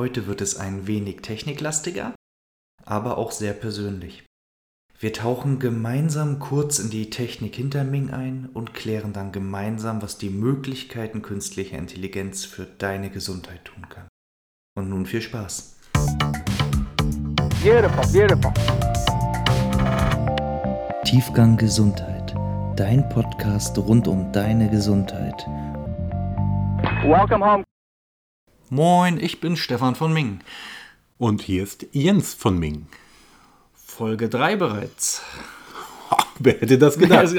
Heute 0.00 0.26
wird 0.26 0.40
es 0.40 0.56
ein 0.56 0.86
wenig 0.86 1.20
techniklastiger, 1.20 2.14
aber 2.86 3.18
auch 3.18 3.32
sehr 3.32 3.52
persönlich. 3.52 4.24
Wir 4.98 5.12
tauchen 5.12 5.58
gemeinsam 5.58 6.38
kurz 6.38 6.78
in 6.78 6.88
die 6.88 7.10
Technik 7.10 7.54
hinter 7.54 7.84
Ming 7.84 8.08
ein 8.08 8.48
und 8.54 8.72
klären 8.72 9.12
dann 9.12 9.30
gemeinsam, 9.30 10.00
was 10.00 10.16
die 10.16 10.30
Möglichkeiten 10.30 11.20
künstlicher 11.20 11.76
Intelligenz 11.76 12.46
für 12.46 12.64
deine 12.64 13.10
Gesundheit 13.10 13.66
tun 13.66 13.90
kann. 13.90 14.08
Und 14.74 14.88
nun 14.88 15.04
viel 15.04 15.20
Spaß. 15.20 15.76
Beautiful, 17.62 18.06
beautiful. 18.10 18.52
Tiefgang 21.04 21.58
Gesundheit, 21.58 22.34
dein 22.74 23.06
Podcast 23.10 23.76
rund 23.76 24.08
um 24.08 24.32
deine 24.32 24.70
Gesundheit. 24.70 25.46
Welcome 27.04 27.44
home. 27.44 27.69
Moin, 28.72 29.18
ich 29.18 29.40
bin 29.40 29.56
Stefan 29.56 29.96
von 29.96 30.12
Ming. 30.12 30.42
Und 31.18 31.42
hier 31.42 31.64
ist 31.64 31.88
Jens 31.90 32.34
von 32.34 32.56
Ming. 32.56 32.86
Folge 33.74 34.28
3 34.28 34.54
bereits. 34.54 35.22
Wer 36.38 36.60
hätte 36.60 36.78
das 36.78 36.96
gedacht? 36.96 37.34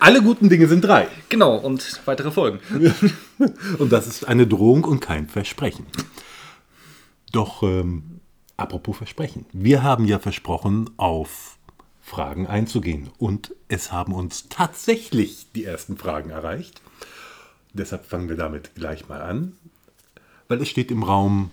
Alle 0.00 0.20
guten 0.20 0.48
Dinge 0.48 0.66
sind 0.66 0.82
drei. 0.82 1.06
Genau, 1.28 1.58
und 1.58 2.00
weitere 2.06 2.32
Folgen. 2.32 2.58
und 3.78 3.92
das 3.92 4.08
ist 4.08 4.26
eine 4.26 4.48
Drohung 4.48 4.82
und 4.82 4.98
kein 4.98 5.28
Versprechen. 5.28 5.86
Doch, 7.30 7.62
ähm, 7.62 8.18
apropos 8.56 8.96
Versprechen. 8.96 9.46
Wir 9.52 9.84
haben 9.84 10.06
ja 10.06 10.18
versprochen, 10.18 10.90
auf 10.96 11.56
Fragen 12.02 12.48
einzugehen. 12.48 13.10
Und 13.18 13.54
es 13.68 13.92
haben 13.92 14.12
uns 14.12 14.48
tatsächlich 14.48 15.52
die 15.54 15.66
ersten 15.66 15.96
Fragen 15.96 16.30
erreicht. 16.30 16.82
Deshalb 17.72 18.06
fangen 18.06 18.28
wir 18.28 18.36
damit 18.36 18.74
gleich 18.74 19.08
mal 19.08 19.22
an 19.22 19.52
weil 20.54 20.62
es 20.62 20.68
steht 20.68 20.92
im 20.92 21.02
Raum 21.02 21.50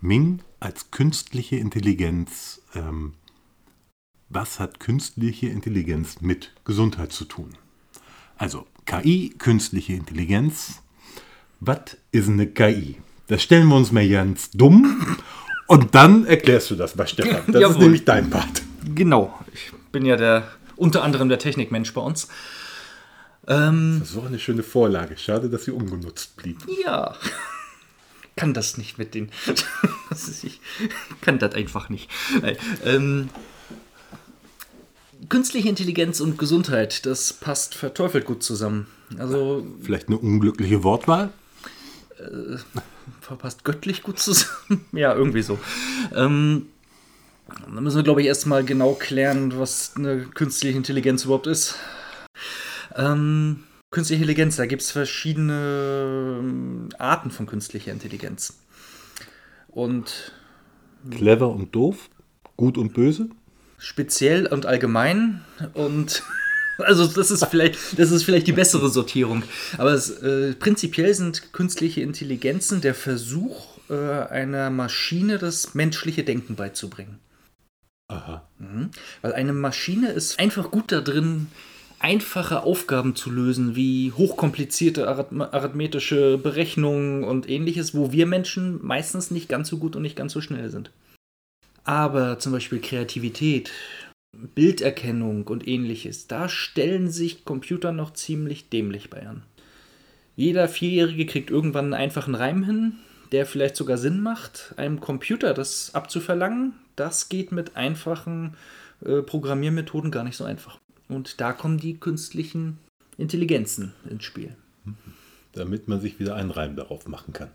Ming 0.00 0.40
als 0.60 0.90
künstliche 0.90 1.56
Intelligenz. 1.56 2.62
Ähm, 2.74 3.12
was 4.30 4.58
hat 4.58 4.80
künstliche 4.80 5.48
Intelligenz 5.48 6.22
mit 6.22 6.54
Gesundheit 6.64 7.12
zu 7.12 7.26
tun? 7.26 7.50
Also 8.38 8.66
KI, 8.86 9.34
künstliche 9.36 9.92
Intelligenz. 9.92 10.80
Was 11.60 11.98
ist 12.10 12.30
eine 12.30 12.46
KI? 12.46 12.96
Das 13.26 13.42
stellen 13.42 13.68
wir 13.68 13.76
uns 13.76 13.92
mal 13.92 14.08
ganz 14.08 14.52
dumm 14.52 15.18
und 15.66 15.94
dann 15.94 16.24
erklärst 16.24 16.70
du 16.70 16.76
das 16.76 16.96
bei 16.96 17.04
Stefan. 17.04 17.42
Das 17.52 17.72
ist 17.72 17.78
nämlich 17.78 18.06
dein 18.06 18.30
Part. 18.30 18.62
Genau. 18.94 19.38
Ich 19.52 19.70
bin 19.92 20.06
ja 20.06 20.16
der 20.16 20.48
unter 20.76 21.04
anderem 21.04 21.28
der 21.28 21.38
Technikmensch 21.38 21.92
bei 21.92 22.00
uns. 22.00 22.28
Ähm, 23.46 23.98
das 24.00 24.16
auch 24.16 24.24
eine 24.24 24.38
schöne 24.38 24.62
Vorlage. 24.62 25.18
Schade, 25.18 25.50
dass 25.50 25.66
sie 25.66 25.72
ungenutzt 25.72 26.36
blieb. 26.36 26.64
Ja 26.82 27.14
kann 28.38 28.54
das 28.54 28.78
nicht 28.78 28.98
mit 28.98 29.14
den. 29.14 29.30
ich 30.42 30.60
kann 31.20 31.40
das 31.40 31.54
einfach 31.54 31.88
nicht. 31.88 32.08
Ähm, 32.84 33.30
künstliche 35.28 35.68
Intelligenz 35.68 36.20
und 36.20 36.38
Gesundheit, 36.38 37.04
das 37.04 37.32
passt 37.32 37.74
verteufelt 37.74 38.26
gut 38.26 38.44
zusammen. 38.44 38.86
Also 39.18 39.66
vielleicht 39.82 40.06
eine 40.06 40.18
unglückliche 40.18 40.84
Wortwahl. 40.84 41.32
Äh, 42.18 42.58
verpasst 43.20 43.64
göttlich 43.64 44.04
gut 44.04 44.20
zusammen. 44.20 44.84
ja, 44.92 45.12
irgendwie 45.14 45.42
so. 45.42 45.58
Ähm, 46.14 46.66
da 47.48 47.80
müssen 47.80 47.96
wir, 47.96 48.04
glaube 48.04 48.20
ich, 48.20 48.28
erstmal 48.28 48.64
genau 48.64 48.92
klären, 48.92 49.58
was 49.58 49.94
eine 49.96 50.20
künstliche 50.20 50.76
Intelligenz 50.76 51.24
überhaupt 51.24 51.48
ist. 51.48 51.74
Ähm, 52.94 53.64
Künstliche 53.90 54.22
Intelligenz, 54.22 54.56
da 54.56 54.66
gibt 54.66 54.82
es 54.82 54.90
verschiedene 54.90 56.40
ähm, 56.40 56.88
Arten 56.98 57.30
von 57.30 57.46
künstlicher 57.46 57.90
Intelligenz. 57.90 58.58
Und. 59.68 60.32
Clever 61.10 61.48
und 61.48 61.74
doof, 61.74 62.10
gut 62.56 62.76
und 62.76 62.92
böse? 62.92 63.30
Speziell 63.78 64.46
und 64.46 64.66
allgemein 64.66 65.42
und. 65.74 66.22
Also 66.80 67.08
das 67.08 67.32
ist 67.32 67.44
vielleicht, 67.46 67.98
das 67.98 68.12
ist 68.12 68.22
vielleicht 68.22 68.46
die 68.46 68.52
bessere 68.52 68.88
Sortierung. 68.88 69.42
Aber 69.78 69.90
es, 69.94 70.10
äh, 70.10 70.54
prinzipiell 70.54 71.12
sind 71.12 71.52
künstliche 71.52 72.02
Intelligenzen 72.02 72.80
der 72.80 72.94
Versuch, 72.94 73.78
äh, 73.90 73.94
einer 73.94 74.70
Maschine 74.70 75.38
das 75.38 75.74
menschliche 75.74 76.22
Denken 76.22 76.54
beizubringen. 76.54 77.18
Aha. 78.06 78.48
Mhm. 78.60 78.90
Weil 79.22 79.32
eine 79.32 79.52
Maschine 79.52 80.12
ist 80.12 80.38
einfach 80.38 80.70
gut 80.70 80.92
da 80.92 81.00
drin, 81.00 81.48
einfache 82.00 82.62
Aufgaben 82.62 83.16
zu 83.16 83.30
lösen, 83.30 83.76
wie 83.76 84.12
hochkomplizierte 84.12 85.08
arithmetische 85.08 86.38
Berechnungen 86.38 87.24
und 87.24 87.48
ähnliches, 87.48 87.94
wo 87.94 88.12
wir 88.12 88.26
Menschen 88.26 88.84
meistens 88.84 89.30
nicht 89.30 89.48
ganz 89.48 89.68
so 89.68 89.78
gut 89.78 89.96
und 89.96 90.02
nicht 90.02 90.16
ganz 90.16 90.32
so 90.32 90.40
schnell 90.40 90.70
sind. 90.70 90.90
Aber 91.84 92.38
zum 92.38 92.52
Beispiel 92.52 92.80
Kreativität, 92.80 93.72
Bilderkennung 94.54 95.46
und 95.46 95.66
ähnliches, 95.66 96.26
da 96.26 96.48
stellen 96.48 97.10
sich 97.10 97.44
Computer 97.44 97.92
noch 97.92 98.12
ziemlich 98.12 98.68
dämlich 98.68 99.10
bei 99.10 99.26
an. 99.26 99.42
Jeder 100.36 100.68
Vierjährige 100.68 101.26
kriegt 101.26 101.50
irgendwann 101.50 101.86
einen 101.86 101.94
einfachen 101.94 102.34
Reim 102.34 102.62
hin, 102.62 102.92
der 103.32 103.46
vielleicht 103.46 103.76
sogar 103.76 103.98
Sinn 103.98 104.20
macht. 104.20 104.74
Einem 104.76 105.00
Computer 105.00 105.52
das 105.54 105.94
abzuverlangen, 105.94 106.74
das 106.94 107.28
geht 107.28 107.50
mit 107.50 107.76
einfachen 107.76 108.54
äh, 109.04 109.22
Programmiermethoden 109.22 110.10
gar 110.10 110.24
nicht 110.24 110.36
so 110.36 110.44
einfach. 110.44 110.78
Und 111.08 111.40
da 111.40 111.52
kommen 111.52 111.78
die 111.78 111.98
künstlichen 111.98 112.78
Intelligenzen 113.16 113.92
ins 114.08 114.24
Spiel. 114.24 114.54
Damit 115.52 115.88
man 115.88 116.00
sich 116.00 116.20
wieder 116.20 116.34
einen 116.34 116.50
Reim 116.50 116.76
darauf 116.76 117.06
machen 117.08 117.32
kann. 117.32 117.50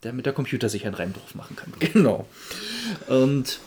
Damit 0.00 0.26
der 0.26 0.32
Computer 0.32 0.68
sich 0.68 0.86
einen 0.86 0.94
Reim 0.94 1.12
darauf 1.12 1.34
machen 1.34 1.56
kann. 1.56 1.72
Genau. 1.78 2.28
Und 3.08 3.60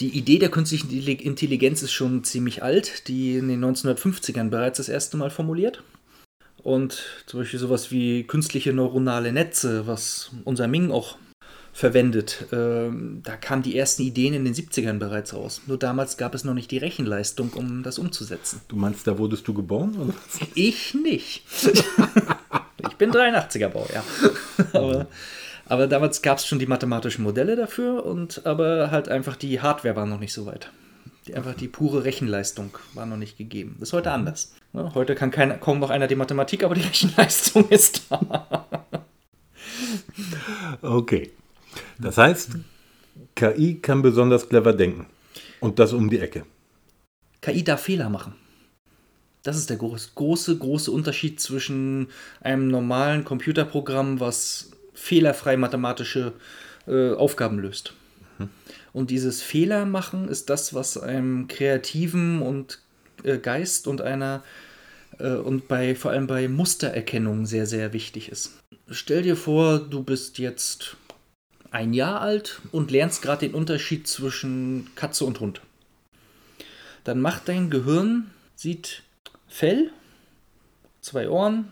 die 0.00 0.16
Idee 0.16 0.38
der 0.38 0.50
künstlichen 0.50 0.90
Intelligenz 0.90 1.82
ist 1.82 1.92
schon 1.92 2.22
ziemlich 2.22 2.62
alt, 2.62 3.08
die 3.08 3.36
in 3.36 3.48
den 3.48 3.64
1950ern 3.64 4.50
bereits 4.50 4.76
das 4.76 4.88
erste 4.88 5.16
Mal 5.16 5.30
formuliert. 5.30 5.82
Und 6.62 7.04
zum 7.26 7.40
Beispiel 7.40 7.58
sowas 7.58 7.90
wie 7.90 8.24
künstliche 8.24 8.72
neuronale 8.72 9.32
Netze, 9.32 9.86
was 9.86 10.30
unser 10.44 10.68
Ming 10.68 10.90
auch 10.90 11.16
verwendet. 11.78 12.46
Ähm, 12.50 13.20
da 13.22 13.36
kamen 13.36 13.62
die 13.62 13.78
ersten 13.78 14.02
Ideen 14.02 14.34
in 14.34 14.44
den 14.44 14.52
70ern 14.52 14.98
bereits 14.98 15.32
raus. 15.32 15.62
Nur 15.68 15.78
damals 15.78 16.16
gab 16.16 16.34
es 16.34 16.42
noch 16.42 16.54
nicht 16.54 16.72
die 16.72 16.78
Rechenleistung, 16.78 17.52
um 17.54 17.84
das 17.84 18.00
umzusetzen. 18.00 18.60
Du 18.66 18.74
meinst, 18.74 19.06
da 19.06 19.16
wurdest 19.16 19.46
du 19.46 19.54
geboren? 19.54 19.96
Oder? 19.96 20.14
Ich 20.56 20.94
nicht. 20.94 21.44
ich 22.78 22.96
bin 22.96 23.12
83er 23.12 23.68
Baujahr. 23.68 24.02
aber, 24.72 25.06
aber 25.66 25.86
damals 25.86 26.20
gab 26.20 26.38
es 26.38 26.46
schon 26.46 26.58
die 26.58 26.66
mathematischen 26.66 27.22
Modelle 27.22 27.54
dafür, 27.54 28.04
und 28.04 28.44
aber 28.44 28.90
halt 28.90 29.08
einfach 29.08 29.36
die 29.36 29.60
Hardware 29.60 29.94
war 29.94 30.06
noch 30.06 30.18
nicht 30.18 30.32
so 30.32 30.46
weit. 30.46 30.72
Die, 31.28 31.34
einfach 31.36 31.54
die 31.54 31.68
pure 31.68 32.02
Rechenleistung 32.02 32.76
war 32.94 33.06
noch 33.06 33.18
nicht 33.18 33.38
gegeben. 33.38 33.76
Das 33.78 33.90
ist 33.90 33.92
heute 33.92 34.10
anders. 34.10 34.52
Ja, 34.72 34.94
heute 34.94 35.14
kann 35.14 35.30
kein, 35.30 35.60
kaum 35.60 35.78
noch 35.78 35.90
einer 35.90 36.08
die 36.08 36.16
Mathematik, 36.16 36.64
aber 36.64 36.74
die 36.74 36.80
Rechenleistung 36.80 37.68
ist 37.68 38.02
da. 38.10 38.66
Okay. 40.82 41.30
Das 41.98 42.16
heißt, 42.16 42.50
KI 43.34 43.80
kann 43.80 44.02
besonders 44.02 44.48
clever 44.48 44.72
denken. 44.72 45.06
Und 45.60 45.78
das 45.78 45.92
um 45.92 46.08
die 46.08 46.20
Ecke. 46.20 46.44
KI 47.40 47.64
darf 47.64 47.82
Fehler 47.82 48.08
machen. 48.08 48.34
Das 49.42 49.56
ist 49.56 49.70
der 49.70 49.76
große, 49.76 50.10
große, 50.14 50.58
große 50.58 50.90
Unterschied 50.90 51.40
zwischen 51.40 52.08
einem 52.40 52.68
normalen 52.68 53.24
Computerprogramm, 53.24 54.20
was 54.20 54.70
fehlerfrei 54.94 55.56
mathematische 55.56 56.32
äh, 56.86 57.12
Aufgaben 57.12 57.58
löst. 57.58 57.94
Mhm. 58.38 58.50
Und 58.92 59.10
dieses 59.10 59.42
Fehlermachen 59.42 60.28
ist 60.28 60.50
das, 60.50 60.74
was 60.74 60.98
einem 60.98 61.48
kreativen 61.48 62.42
und 62.42 62.80
äh, 63.22 63.38
Geist 63.38 63.86
und 63.86 64.00
einer 64.00 64.42
äh, 65.18 65.34
und 65.34 65.68
bei 65.68 65.94
vor 65.94 66.10
allem 66.10 66.26
bei 66.26 66.48
Mustererkennung 66.48 67.46
sehr, 67.46 67.66
sehr 67.66 67.92
wichtig 67.92 68.30
ist. 68.30 68.58
Stell 68.90 69.22
dir 69.22 69.36
vor, 69.36 69.78
du 69.78 70.02
bist 70.02 70.38
jetzt 70.38 70.96
ein 71.70 71.92
Jahr 71.92 72.20
alt 72.20 72.60
und 72.72 72.90
lernst 72.90 73.22
gerade 73.22 73.46
den 73.46 73.54
Unterschied 73.54 74.06
zwischen 74.06 74.90
Katze 74.94 75.24
und 75.24 75.40
Hund. 75.40 75.60
Dann 77.04 77.20
macht 77.20 77.48
dein 77.48 77.70
Gehirn, 77.70 78.30
sieht 78.54 79.02
Fell, 79.46 79.90
zwei 81.00 81.28
Ohren, 81.28 81.68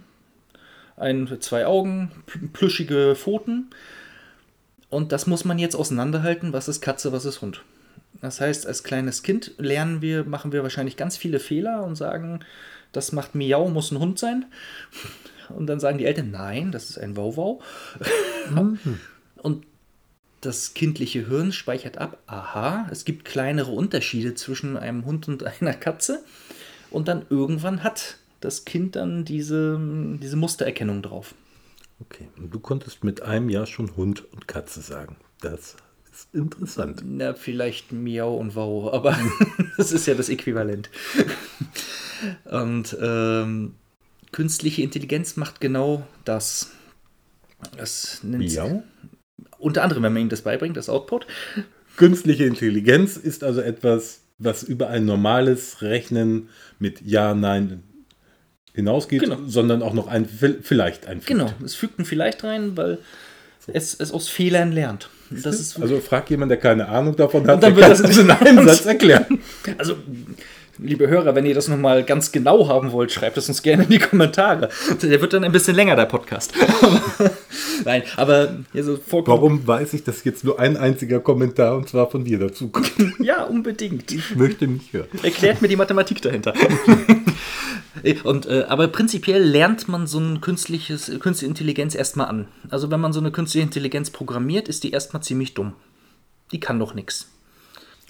ein, 0.96 1.40
zwei 1.40 1.66
Augen, 1.66 2.10
plüschige 2.52 3.14
Pfoten. 3.16 3.70
Und 4.88 5.12
das 5.12 5.26
muss 5.26 5.44
man 5.44 5.58
jetzt 5.58 5.76
auseinanderhalten, 5.76 6.52
was 6.52 6.69
ist 6.69 6.81
Katze, 6.81 7.12
was 7.12 7.25
ist 7.25 7.42
Hund. 7.42 7.62
Das 8.22 8.40
heißt, 8.40 8.66
als 8.66 8.82
kleines 8.82 9.22
Kind 9.22 9.52
lernen 9.58 10.00
wir, 10.00 10.25
machen 10.25 10.52
wir 10.52 10.62
wahrscheinlich 10.62 10.96
ganz 10.96 11.16
viele 11.16 11.38
Fehler 11.38 11.84
und 11.84 11.96
sagen, 11.96 12.40
das 12.92 13.12
macht 13.12 13.34
Miau, 13.34 13.69
muss 13.69 13.90
ein 13.90 13.99
Hund 13.99 14.19
sein. 14.19 14.46
Und 15.50 15.66
dann 15.66 15.81
sagen 15.81 15.99
die 15.99 16.06
Eltern, 16.06 16.31
nein, 16.31 16.72
das 16.72 16.90
ist 16.90 16.99
ein 16.99 17.16
Wauwau. 17.16 17.60
Mhm. 18.50 18.78
Und 19.37 19.66
das 20.40 20.74
kindliche 20.74 21.26
Hirn 21.26 21.52
speichert 21.52 21.98
ab, 21.98 22.18
aha, 22.26 22.86
es 22.90 23.04
gibt 23.04 23.24
kleinere 23.24 23.70
Unterschiede 23.70 24.34
zwischen 24.34 24.76
einem 24.76 25.04
Hund 25.04 25.28
und 25.28 25.44
einer 25.60 25.74
Katze. 25.74 26.24
Und 26.90 27.08
dann 27.08 27.26
irgendwann 27.30 27.82
hat 27.82 28.18
das 28.40 28.64
Kind 28.64 28.96
dann 28.96 29.24
diese, 29.24 29.78
diese 30.20 30.36
Mustererkennung 30.36 31.02
drauf. 31.02 31.34
Okay, 32.00 32.28
und 32.36 32.52
du 32.52 32.60
konntest 32.60 33.04
mit 33.04 33.22
einem 33.22 33.48
Jahr 33.48 33.66
schon 33.66 33.96
Hund 33.96 34.24
und 34.32 34.46
Katze 34.46 34.80
sagen. 34.82 35.16
Das 35.40 35.76
ist 36.12 36.34
interessant. 36.34 37.02
Na, 37.04 37.34
vielleicht 37.34 37.92
Miau 37.92 38.36
und 38.36 38.54
Wow, 38.54 38.92
aber 38.92 39.18
das 39.76 39.92
ist 39.92 40.06
ja 40.06 40.14
das 40.14 40.28
Äquivalent. 40.28 40.90
Und 42.44 42.96
ähm, 43.00 43.74
künstliche 44.32 44.82
Intelligenz 44.82 45.36
macht 45.36 45.60
genau 45.60 46.06
das. 46.24 46.72
Das 47.76 48.22
nennt 48.22 48.44
Miau? 48.44 48.82
Unter 49.66 49.82
anderem, 49.82 50.04
wenn 50.04 50.12
man 50.12 50.22
ihm 50.22 50.28
das 50.28 50.42
beibringt, 50.42 50.76
das 50.76 50.88
Output. 50.88 51.26
Künstliche 51.96 52.44
Intelligenz 52.44 53.16
ist 53.16 53.42
also 53.42 53.60
etwas, 53.60 54.20
was 54.38 54.62
über 54.62 54.88
ein 54.90 55.04
normales 55.04 55.82
Rechnen 55.82 56.48
mit 56.78 57.00
Ja, 57.04 57.34
Nein 57.34 57.82
hinausgeht, 58.74 59.22
Genau. 59.22 59.38
sondern 59.48 59.82
auch 59.82 59.92
noch 59.94 60.06
ein 60.06 60.26
Vi- 60.28 60.58
Vielleicht 60.62 61.06
einfügt. 61.08 61.26
Genau, 61.26 61.52
es 61.64 61.74
fügt 61.74 61.98
ein 61.98 62.04
Vielleicht 62.04 62.44
rein, 62.44 62.76
weil 62.76 62.98
es, 63.66 63.94
es 63.98 64.12
aus 64.12 64.28
Fehlern 64.28 64.70
lernt. 64.70 65.08
Also 65.80 65.98
frag 65.98 66.30
jemand, 66.30 66.50
der 66.50 66.58
keine 66.58 66.86
Ahnung 66.88 67.16
davon 67.16 67.44
hat, 67.48 67.54
Und 67.56 67.62
dann 67.64 67.74
wird 67.74 67.88
das 67.90 68.00
in 68.18 68.30
einem 68.30 68.64
Satz 68.68 68.86
erklären. 68.86 69.40
Also, 69.78 69.96
liebe 70.78 71.08
Hörer, 71.08 71.34
wenn 71.34 71.46
ihr 71.46 71.55
das 71.55 71.69
nochmal 71.69 72.05
ganz 72.05 72.32
genau 72.32 72.69
haben 72.69 72.93
wollt, 72.93 73.12
schreibt 73.12 73.37
es 73.37 73.49
uns 73.49 73.62
gerne 73.62 73.84
in 73.84 73.90
die 73.90 73.99
Kommentare. 73.99 74.69
Der 75.02 75.20
wird 75.20 75.32
dann 75.32 75.44
ein 75.44 75.52
bisschen 75.52 75.75
länger, 75.75 75.96
der 75.96 76.06
Podcast. 76.06 76.52
Nein, 77.84 78.02
aber 78.17 78.56
also 78.75 78.96
vollkommen. 78.96 79.38
Warum 79.38 79.67
weiß 79.67 79.94
ich, 79.94 80.05
dass 80.05 80.25
jetzt 80.25 80.44
nur 80.44 80.58
ein 80.58 80.76
einziger 80.76 81.20
Kommentar 81.20 81.76
und 81.76 81.88
zwar 81.88 82.11
von 82.11 82.25
dir 82.25 82.38
dazu 82.38 82.69
kommt? 82.69 82.93
Ja, 83.19 83.44
unbedingt. 83.44 84.12
Ich 84.12 84.37
möchte 84.37 84.67
nicht 84.67 84.93
hören. 84.93 85.08
Erklärt 85.23 85.62
mir 85.62 85.69
die 85.69 85.76
Mathematik 85.76 86.23
dahinter. 86.23 86.55
Und, 88.23 88.46
äh, 88.46 88.64
aber 88.69 88.87
prinzipiell 88.88 89.43
lernt 89.43 89.88
man 89.88 90.06
so 90.06 90.20
ein 90.20 90.40
künstliches, 90.40 91.06
künstliche 91.19 91.46
Intelligenz 91.46 91.94
erstmal 91.94 92.28
an. 92.28 92.46
Also 92.69 92.90
wenn 92.90 93.00
man 93.00 93.12
so 93.12 93.19
eine 93.19 93.32
künstliche 93.32 93.64
Intelligenz 93.64 94.11
programmiert, 94.11 94.69
ist 94.69 94.84
die 94.84 94.93
erstmal 94.93 95.23
ziemlich 95.25 95.55
dumm. 95.55 95.73
Die 96.52 96.61
kann 96.61 96.78
doch 96.78 96.94
nichts. 96.94 97.28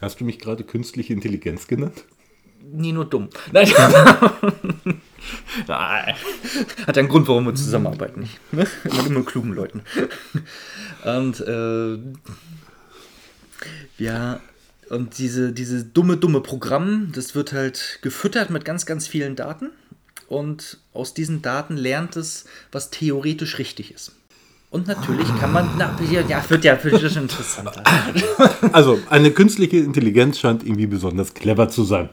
Hast 0.03 0.21
du 0.21 0.25
mich 0.25 0.39
gerade 0.39 0.65
künstliche 0.65 1.15
Intelligenz 1.15 1.67
genannt? 1.67 2.05
Nie 2.73 2.93
nur 2.93 3.05
dumm. 3.05 3.29
Nein. 3.53 3.69
Nein. 5.67 6.15
Hat 6.87 6.97
ja 6.97 7.01
einen 7.01 7.09
Grund, 7.09 7.29
warum 7.29 7.47
wir 7.47 7.55
zusammenarbeiten. 7.55 8.29
Ne? 8.53 8.67
Immer 8.85 9.09
mit 9.09 9.27
klugen 9.27 9.53
Leuten. 9.53 9.83
Und 11.05 11.41
äh, 11.41 11.99
ja, 13.99 14.41
und 14.89 15.19
diese, 15.19 15.53
diese 15.53 15.85
dumme, 15.85 16.17
dumme 16.17 16.41
Programm, 16.41 17.13
das 17.13 17.35
wird 17.35 17.53
halt 17.53 17.99
gefüttert 18.03 18.51
mit 18.51 18.65
ganz, 18.65 18.87
ganz 18.87 19.07
vielen 19.07 19.37
Daten. 19.37 19.71
Und 20.29 20.79
aus 20.93 21.15
diesen 21.15 21.43
Daten 21.43 21.77
lernt 21.77 22.17
es, 22.17 22.47
was 22.73 22.91
theoretisch 22.91 23.59
richtig 23.59 23.93
ist. 23.95 24.13
Und 24.71 24.89
natürlich 24.89 25.29
kann 25.39 25.53
man, 25.53 25.71
na, 25.79 25.97
ja, 26.11 26.21
ja, 26.23 26.45
wird 26.49 26.65
ja 26.65 26.83
wird 26.83 27.01
schon 27.13 27.23
interessanter. 27.23 27.83
Also, 28.73 28.99
eine 29.09 29.31
künstliche 29.31 29.79
Intelligenz 29.79 30.41
scheint 30.41 30.65
irgendwie 30.65 30.87
besonders 30.87 31.35
clever 31.35 31.69
zu 31.69 31.85
sein. 31.85 32.11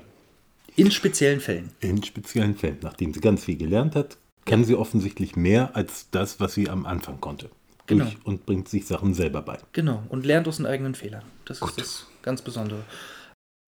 In 0.75 0.91
speziellen 0.91 1.39
Fällen. 1.39 1.69
In 1.81 2.03
speziellen 2.03 2.55
Fällen. 2.55 2.79
Nachdem 2.81 3.13
sie 3.13 3.19
ganz 3.19 3.45
viel 3.45 3.57
gelernt 3.57 3.95
hat, 3.95 4.17
kann 4.45 4.63
sie 4.63 4.75
offensichtlich 4.75 5.35
mehr 5.35 5.75
als 5.75 6.09
das, 6.11 6.39
was 6.39 6.53
sie 6.53 6.69
am 6.69 6.85
Anfang 6.85 7.21
konnte. 7.21 7.49
Genau. 7.85 8.09
Und 8.23 8.45
bringt 8.45 8.69
sich 8.69 8.87
Sachen 8.87 9.13
selber 9.13 9.41
bei. 9.41 9.59
Genau, 9.73 10.03
und 10.09 10.25
lernt 10.25 10.47
aus 10.47 10.57
den 10.57 10.65
eigenen 10.65 10.95
Fehlern. 10.95 11.23
Das 11.45 11.61
ist 11.61 11.77
das 11.77 12.07
ganz 12.21 12.41
Besondere. 12.41 12.83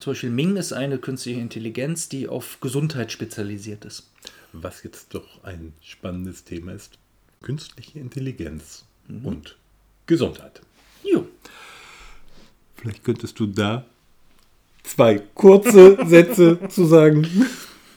Zum 0.01 0.11
Beispiel 0.11 0.29
Ming 0.29 0.55
ist 0.55 0.73
eine 0.73 0.97
künstliche 0.97 1.39
Intelligenz, 1.39 2.09
die 2.09 2.27
auf 2.27 2.59
Gesundheit 2.59 3.11
spezialisiert 3.11 3.85
ist. 3.85 4.09
Was 4.51 4.83
jetzt 4.83 5.13
doch 5.13 5.43
ein 5.43 5.73
spannendes 5.81 6.43
Thema 6.43 6.71
ist. 6.73 6.97
Künstliche 7.41 7.99
Intelligenz 7.99 8.85
und 9.07 9.57
Gesundheit. 10.05 10.61
Jo. 11.03 11.27
Vielleicht 12.75 13.03
könntest 13.03 13.39
du 13.39 13.47
da 13.47 13.85
zwei 14.87 15.19
kurze 15.33 15.97
Sätze 16.05 16.59
zu 16.69 16.85
sagen. 16.85 17.27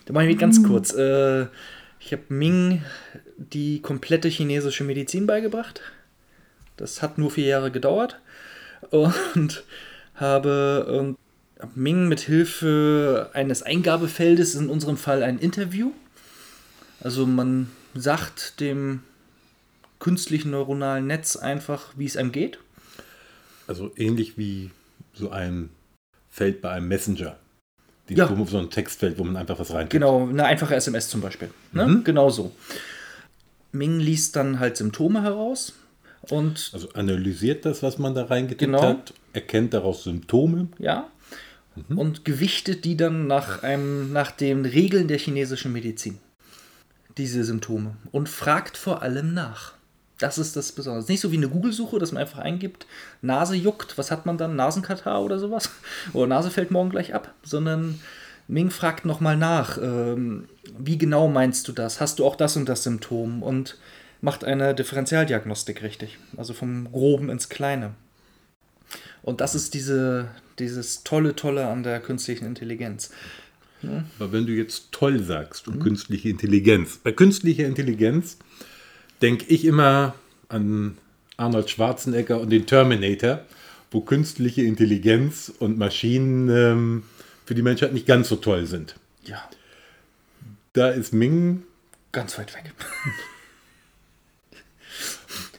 Da 0.06 0.12
mache 0.12 0.25
ich 0.25 0.31
mich 0.31 0.38
ganz 0.38 0.62
kurz. 0.62 0.93
Äh, 0.93 1.46
ich 2.00 2.12
habe 2.12 2.23
Ming 2.29 2.82
die 3.37 3.81
komplette 3.81 4.29
chinesische 4.29 4.85
Medizin 4.85 5.26
beigebracht. 5.26 5.81
Das 6.76 7.02
hat 7.02 7.19
nur 7.19 7.31
vier 7.31 7.46
Jahre 7.46 7.70
gedauert. 7.70 8.20
Und 8.90 9.64
habe 10.14 10.87
ähm, 10.90 11.17
hab 11.58 11.76
Ming 11.76 12.08
mit 12.08 12.20
Hilfe 12.20 13.31
eines 13.32 13.62
Eingabefeldes, 13.62 14.55
in 14.55 14.69
unserem 14.69 14.96
Fall 14.96 15.23
ein 15.23 15.38
Interview. 15.38 15.93
Also 17.00 17.26
man 17.26 17.70
sagt 17.94 18.61
dem 18.61 19.02
künstlichen 19.99 20.50
neuronalen 20.50 21.06
Netz 21.06 21.37
einfach, 21.37 21.93
wie 21.96 22.06
es 22.06 22.17
einem 22.17 22.32
geht. 22.32 22.58
Also 23.67 23.93
ähnlich 23.96 24.38
wie 24.38 24.70
so 25.12 25.31
ein 25.31 25.70
Feld 26.38 26.62
bei 26.62 26.70
einem 26.70 26.88
Messenger. 26.88 27.37
Die, 28.08 28.14
Ja. 28.14 28.31
wo, 28.38 28.44
so 28.46 28.58
ein 28.58 28.70
Textfeld, 28.70 29.19
wo 29.19 29.25
man 29.25 29.37
einfach 29.37 29.58
was 29.58 29.73
reintut. 29.75 29.90
Genau, 29.90 30.26
eine 30.29 30.44
einfache 30.46 30.75
SMS 30.76 31.08
zum 31.11 31.20
Beispiel. 31.20 31.50
Ne? 31.73 31.87
Mhm. 31.87 32.05
Genau 32.05 32.31
so. 32.31 32.52
Ming 33.73 33.99
liest 34.00 34.35
dann 34.37 34.61
halt 34.61 34.76
Symptome 34.79 35.23
heraus 35.23 35.75
und 36.31 36.70
Also 36.73 36.88
analysiert 36.94 37.64
das, 37.67 37.82
was 37.82 37.99
man 37.99 38.14
da 38.14 38.25
reingetippt 38.25 38.61
Genau. 38.61 38.82
hat, 38.82 39.12
erkennt 39.32 39.75
daraus 39.75 40.05
Symptome. 40.05 40.69
ja 40.79 41.08
und 41.94 42.25
gewichtet 42.25 42.85
die 42.85 42.96
dann 42.96 43.29
nach 43.29 43.62
einem 43.62 44.12
nach 44.12 44.32
den 44.32 44.64
Regeln 44.64 45.06
der 45.06 45.19
chinesischen 45.19 45.73
Medizin. 45.73 46.19
Diese 47.19 47.44
Symptome 47.44 47.94
und 48.11 48.29
fragt 48.29 48.76
vor 48.76 49.02
allem 49.02 49.32
nach. 49.32 49.75
Das 50.18 50.38
ist 50.38 50.56
das 50.56 50.72
Besondere. 50.72 51.04
Nicht 51.08 51.20
so 51.20 51.30
wie 51.30 51.36
eine 51.36 51.48
Google-Suche, 51.48 51.98
dass 51.98 52.12
man 52.12 52.20
einfach 52.20 52.40
eingibt, 52.40 52.86
Nase 53.22 53.54
juckt, 53.54 53.96
was 53.98 54.10
hat 54.10 54.26
man 54.26 54.36
dann? 54.36 54.56
Nasenkatar 54.56 55.22
oder 55.22 55.38
sowas? 55.38 55.70
Oder 56.12 56.26
Nase 56.26 56.50
fällt 56.50 56.70
morgen 56.70 56.90
gleich 56.90 57.14
ab, 57.14 57.34
sondern 57.42 58.00
Ming 58.48 58.70
fragt 58.70 59.04
nochmal 59.04 59.36
nach, 59.36 59.78
ähm, 59.80 60.48
wie 60.78 60.98
genau 60.98 61.28
meinst 61.28 61.68
du 61.68 61.72
das? 61.72 62.00
Hast 62.00 62.18
du 62.18 62.26
auch 62.26 62.34
das 62.34 62.56
und 62.56 62.68
das 62.68 62.82
Symptom? 62.82 63.42
Und 63.42 63.78
macht 64.20 64.44
eine 64.44 64.74
Differentialdiagnostik 64.74 65.82
richtig. 65.82 66.18
Also 66.36 66.54
vom 66.54 66.90
Groben 66.90 67.30
ins 67.30 67.48
Kleine. 67.48 67.94
Und 69.22 69.40
das 69.40 69.54
ist 69.54 69.74
diese, 69.74 70.30
dieses 70.58 71.04
tolle, 71.04 71.36
tolle 71.36 71.66
an 71.66 71.82
der 71.82 72.00
künstlichen 72.00 72.46
Intelligenz. 72.46 73.10
Aber 74.18 74.32
wenn 74.32 74.46
du 74.46 74.52
jetzt 74.52 74.90
toll 74.90 75.22
sagst 75.22 75.68
und 75.68 75.78
künstliche 75.78 76.28
Intelligenz, 76.28 76.98
bei 76.98 77.12
künstlicher 77.12 77.66
Intelligenz 77.66 78.38
denke 79.22 79.46
ich 79.48 79.64
immer 79.64 80.14
an 80.48 80.98
Arnold 81.36 81.70
Schwarzenegger 81.70 82.40
und 82.40 82.50
den 82.50 82.66
Terminator, 82.66 83.40
wo 83.90 84.00
künstliche 84.00 84.62
Intelligenz 84.62 85.52
und 85.58 85.78
Maschinen 85.78 86.48
ähm, 86.48 87.02
für 87.46 87.54
die 87.54 87.62
Menschheit 87.62 87.92
nicht 87.92 88.06
ganz 88.06 88.28
so 88.28 88.37
toll 88.37 88.66
sind. 88.66 88.96
Ja, 89.25 89.48
Da 90.72 90.90
ist 90.90 91.12
Ming. 91.12 91.62
ganz 92.12 92.38
weit 92.38 92.54
weg. 92.54 92.72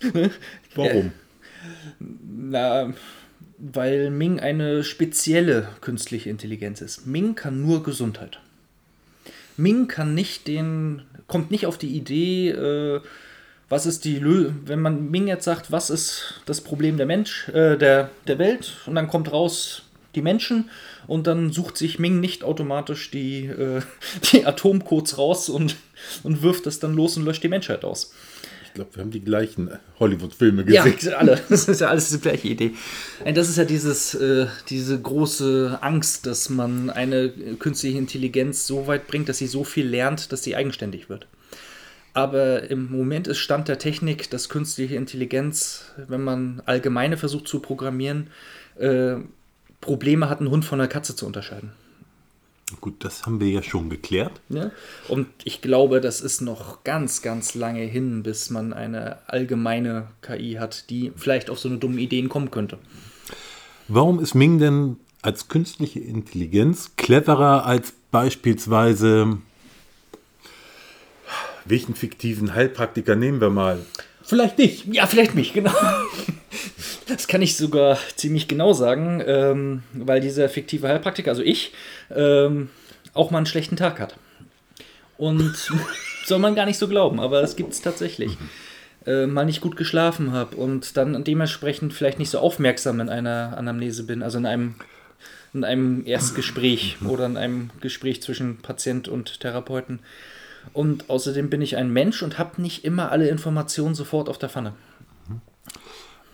Warum? 0.75 1.11
Na, 1.99 2.93
weil 3.57 4.09
Ming 4.11 4.39
eine 4.39 4.83
spezielle 4.83 5.67
künstliche 5.81 6.29
Intelligenz 6.29 6.81
ist. 6.81 7.05
Ming 7.05 7.35
kann 7.35 7.61
nur 7.61 7.83
Gesundheit. 7.83 8.39
Ming 9.57 9.87
kann 9.87 10.13
nicht 10.13 10.47
den, 10.47 11.01
kommt 11.27 11.51
nicht 11.51 11.65
auf 11.65 11.77
die 11.77 11.89
Idee, 11.89 12.49
äh, 12.51 13.01
was 13.69 13.85
ist 13.85 14.03
die 14.05 14.17
Lö 14.19 14.51
wenn 14.65 14.81
man 14.81 15.09
Ming 15.11 15.27
jetzt 15.27 15.45
sagt, 15.45 15.71
was 15.71 15.89
ist 15.89 16.41
das 16.45 16.61
Problem 16.61 16.97
der 16.97 17.05
Mensch, 17.05 17.47
äh, 17.49 17.77
der, 17.77 18.09
der 18.27 18.39
Welt, 18.39 18.77
und 18.85 18.95
dann 18.95 19.07
kommt 19.07 19.31
raus 19.31 19.83
die 20.15 20.21
Menschen 20.21 20.69
und 21.07 21.27
dann 21.27 21.51
sucht 21.51 21.77
sich 21.77 21.99
Ming 21.99 22.19
nicht 22.19 22.43
automatisch 22.43 23.11
die, 23.11 23.45
äh, 23.45 23.81
die 24.31 24.45
Atomcodes 24.45 25.17
raus 25.17 25.49
und, 25.49 25.75
und 26.23 26.41
wirft 26.41 26.65
das 26.65 26.79
dann 26.79 26.93
los 26.93 27.17
und 27.17 27.25
löscht 27.25 27.43
die 27.43 27.49
Menschheit 27.49 27.83
aus. 27.83 28.13
Ich 28.65 28.75
glaube, 28.75 28.95
wir 28.95 29.01
haben 29.01 29.11
die 29.11 29.23
gleichen 29.23 29.71
Hollywood-Filme 29.99 30.63
Ja, 30.69 30.83
gesehen. 30.83 31.13
alle. 31.17 31.41
Das 31.49 31.67
ist 31.67 31.81
ja 31.81 31.87
alles 31.87 32.09
die 32.11 32.19
gleiche 32.19 32.47
Idee. 32.49 32.73
Und 33.25 33.35
das 33.35 33.49
ist 33.49 33.57
ja 33.57 33.65
dieses, 33.65 34.13
äh, 34.13 34.45
diese 34.69 34.99
große 34.99 35.79
Angst, 35.81 36.27
dass 36.27 36.49
man 36.49 36.91
eine 36.91 37.29
künstliche 37.57 37.97
Intelligenz 37.97 38.67
so 38.67 38.85
weit 38.85 39.07
bringt, 39.07 39.27
dass 39.27 39.39
sie 39.39 39.47
so 39.47 39.63
viel 39.63 39.87
lernt, 39.87 40.31
dass 40.31 40.43
sie 40.43 40.55
eigenständig 40.55 41.09
wird. 41.09 41.25
Aber 42.19 42.69
im 42.69 42.91
Moment 42.91 43.27
ist 43.29 43.37
Stand 43.37 43.69
der 43.69 43.79
Technik, 43.79 44.29
dass 44.29 44.49
künstliche 44.49 44.95
Intelligenz, 44.95 45.93
wenn 45.95 46.21
man 46.21 46.61
allgemeine 46.65 47.15
versucht 47.15 47.47
zu 47.47 47.61
programmieren, 47.61 48.27
äh, 48.77 49.15
Probleme 49.79 50.29
hat, 50.29 50.41
einen 50.41 50.49
Hund 50.49 50.65
von 50.65 50.81
einer 50.81 50.89
Katze 50.89 51.15
zu 51.15 51.25
unterscheiden. 51.25 51.71
Gut, 52.81 53.05
das 53.05 53.25
haben 53.25 53.39
wir 53.39 53.47
ja 53.47 53.63
schon 53.63 53.89
geklärt. 53.89 54.41
Ne? 54.49 54.71
Und 55.07 55.27
ich 55.45 55.61
glaube, 55.61 56.01
das 56.01 56.19
ist 56.19 56.41
noch 56.41 56.83
ganz, 56.83 57.21
ganz 57.21 57.55
lange 57.55 57.83
hin, 57.83 58.21
bis 58.21 58.49
man 58.49 58.73
eine 58.73 59.19
allgemeine 59.29 60.09
KI 60.21 60.57
hat, 60.59 60.89
die 60.89 61.13
vielleicht 61.15 61.49
auf 61.49 61.57
so 61.57 61.69
eine 61.69 61.77
dumme 61.77 62.01
Ideen 62.01 62.27
kommen 62.27 62.51
könnte. 62.51 62.79
Warum 63.87 64.19
ist 64.19 64.35
Ming 64.35 64.59
denn 64.59 64.97
als 65.21 65.47
künstliche 65.47 66.01
Intelligenz 66.01 66.97
cleverer 66.97 67.65
als 67.65 67.93
beispielsweise 68.11 69.37
welchen 71.69 71.95
fiktiven 71.95 72.55
Heilpraktiker 72.55 73.15
nehmen 73.15 73.41
wir 73.41 73.49
mal? 73.49 73.79
Vielleicht 74.23 74.59
dich. 74.59 74.85
Ja, 74.85 75.07
vielleicht 75.07 75.35
mich, 75.35 75.53
genau. 75.53 75.73
Das 77.07 77.27
kann 77.27 77.41
ich 77.41 77.57
sogar 77.57 77.97
ziemlich 78.15 78.47
genau 78.47 78.73
sagen, 78.73 79.23
ähm, 79.25 79.83
weil 79.93 80.21
dieser 80.21 80.47
fiktive 80.49 80.87
Heilpraktiker, 80.87 81.31
also 81.31 81.41
ich, 81.41 81.73
ähm, 82.15 82.69
auch 83.13 83.31
mal 83.31 83.39
einen 83.39 83.47
schlechten 83.47 83.77
Tag 83.77 83.99
hat. 83.99 84.15
Und 85.17 85.55
soll 86.25 86.39
man 86.39 86.53
gar 86.53 86.65
nicht 86.65 86.77
so 86.77 86.87
glauben, 86.87 87.19
aber 87.19 87.41
es 87.41 87.55
gibt 87.55 87.73
es 87.73 87.81
tatsächlich. 87.81 88.37
Äh, 89.05 89.25
mal 89.25 89.45
nicht 89.45 89.61
gut 89.61 89.77
geschlafen 89.77 90.33
habe 90.33 90.57
und 90.57 90.97
dann 90.97 91.23
dementsprechend 91.23 91.93
vielleicht 91.93 92.19
nicht 92.19 92.29
so 92.29 92.39
aufmerksam 92.39 92.99
in 92.99 93.09
einer 93.09 93.57
Anamnese 93.57 94.03
bin, 94.03 94.21
also 94.21 94.37
in 94.37 94.45
einem, 94.45 94.75
in 95.53 95.63
einem 95.63 96.05
Erstgespräch 96.05 96.97
oder 97.07 97.25
in 97.25 97.37
einem 97.37 97.71
Gespräch 97.81 98.21
zwischen 98.21 98.57
Patient 98.57 99.07
und 99.07 99.39
Therapeuten. 99.39 99.99
Und 100.73 101.09
außerdem 101.09 101.49
bin 101.49 101.61
ich 101.61 101.77
ein 101.77 101.91
Mensch 101.91 102.21
und 102.21 102.37
habe 102.37 102.61
nicht 102.61 102.85
immer 102.85 103.11
alle 103.11 103.29
Informationen 103.29 103.95
sofort 103.95 104.29
auf 104.29 104.37
der 104.37 104.49
Pfanne. 104.49 104.73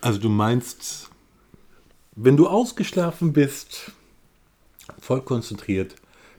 Also 0.01 0.19
du 0.19 0.29
meinst, 0.29 1.09
wenn 2.15 2.37
du 2.37 2.47
ausgeschlafen 2.47 3.33
bist, 3.33 3.91
voll 4.99 5.21
konzentriert, 5.21 5.95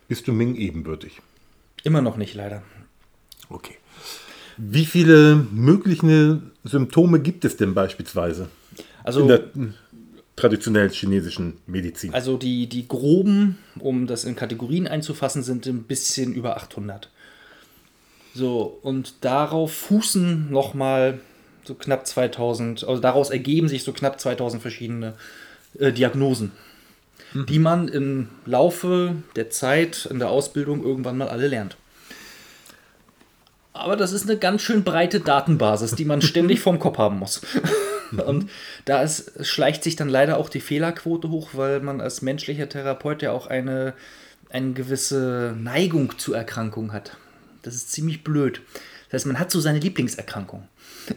bist 0.08 0.28
du 0.28 0.32
Ming 0.32 0.54
ebenbürtig. 0.56 1.20
Immer 1.82 2.00
noch 2.02 2.16
nicht, 2.16 2.34
leider. 2.34 2.62
Okay. 3.48 3.76
Wie 4.56 4.84
viele 4.86 5.36
mögliche 5.52 6.40
Symptome 6.64 7.20
gibt 7.20 7.44
es 7.44 7.56
denn 7.56 7.74
beispielsweise 7.74 8.48
Also, 9.04 9.20
in 9.20 9.28
der 9.28 9.44
traditionellen 10.36 10.90
chinesischen 10.90 11.58
Medizin? 11.66 12.14
also 12.14 12.36
die, 12.36 12.68
die 12.68 12.86
groben, 12.88 13.58
um 13.78 14.06
das 14.06 14.24
in 14.24 14.36
Kategorien 14.36 14.86
einzufassen, 14.86 15.42
sind 15.42 15.66
ein 15.66 15.82
bisschen 15.84 16.34
über 16.34 16.56
800. 16.56 17.10
So, 18.36 18.78
und 18.82 19.24
darauf 19.24 19.72
fußen 19.72 20.50
nochmal 20.50 21.20
so 21.64 21.74
knapp 21.74 22.06
2000, 22.06 22.86
also 22.86 23.00
daraus 23.00 23.30
ergeben 23.30 23.66
sich 23.66 23.82
so 23.82 23.94
knapp 23.94 24.20
2000 24.20 24.60
verschiedene 24.60 25.14
äh, 25.78 25.90
Diagnosen, 25.90 26.52
die 27.32 27.58
man 27.58 27.88
im 27.88 28.28
Laufe 28.44 29.14
der 29.36 29.48
Zeit 29.48 30.06
in 30.10 30.18
der 30.18 30.28
Ausbildung 30.28 30.84
irgendwann 30.84 31.16
mal 31.16 31.30
alle 31.30 31.48
lernt. 31.48 31.78
Aber 33.72 33.96
das 33.96 34.12
ist 34.12 34.28
eine 34.28 34.38
ganz 34.38 34.60
schön 34.60 34.84
breite 34.84 35.20
Datenbasis, 35.20 35.92
die 35.92 36.04
man 36.04 36.20
ständig 36.20 36.60
vorm 36.66 36.78
Kopf 36.78 36.98
haben 36.98 37.18
muss. 37.18 37.40
Und 38.10 38.50
da 38.84 39.00
ist, 39.00 39.46
schleicht 39.46 39.82
sich 39.82 39.96
dann 39.96 40.10
leider 40.10 40.36
auch 40.36 40.50
die 40.50 40.60
Fehlerquote 40.60 41.30
hoch, 41.30 41.50
weil 41.54 41.80
man 41.80 42.02
als 42.02 42.20
menschlicher 42.20 42.68
Therapeut 42.68 43.22
ja 43.22 43.32
auch 43.32 43.46
eine, 43.46 43.94
eine 44.50 44.74
gewisse 44.74 45.56
Neigung 45.58 46.18
zu 46.18 46.34
Erkrankungen 46.34 46.92
hat. 46.92 47.16
Das 47.66 47.74
ist 47.74 47.90
ziemlich 47.92 48.22
blöd. 48.24 48.60
Das 49.10 49.14
heißt, 49.20 49.26
man 49.26 49.38
hat 49.38 49.50
so 49.50 49.60
seine 49.60 49.78
Lieblingserkrankung. 49.80 50.66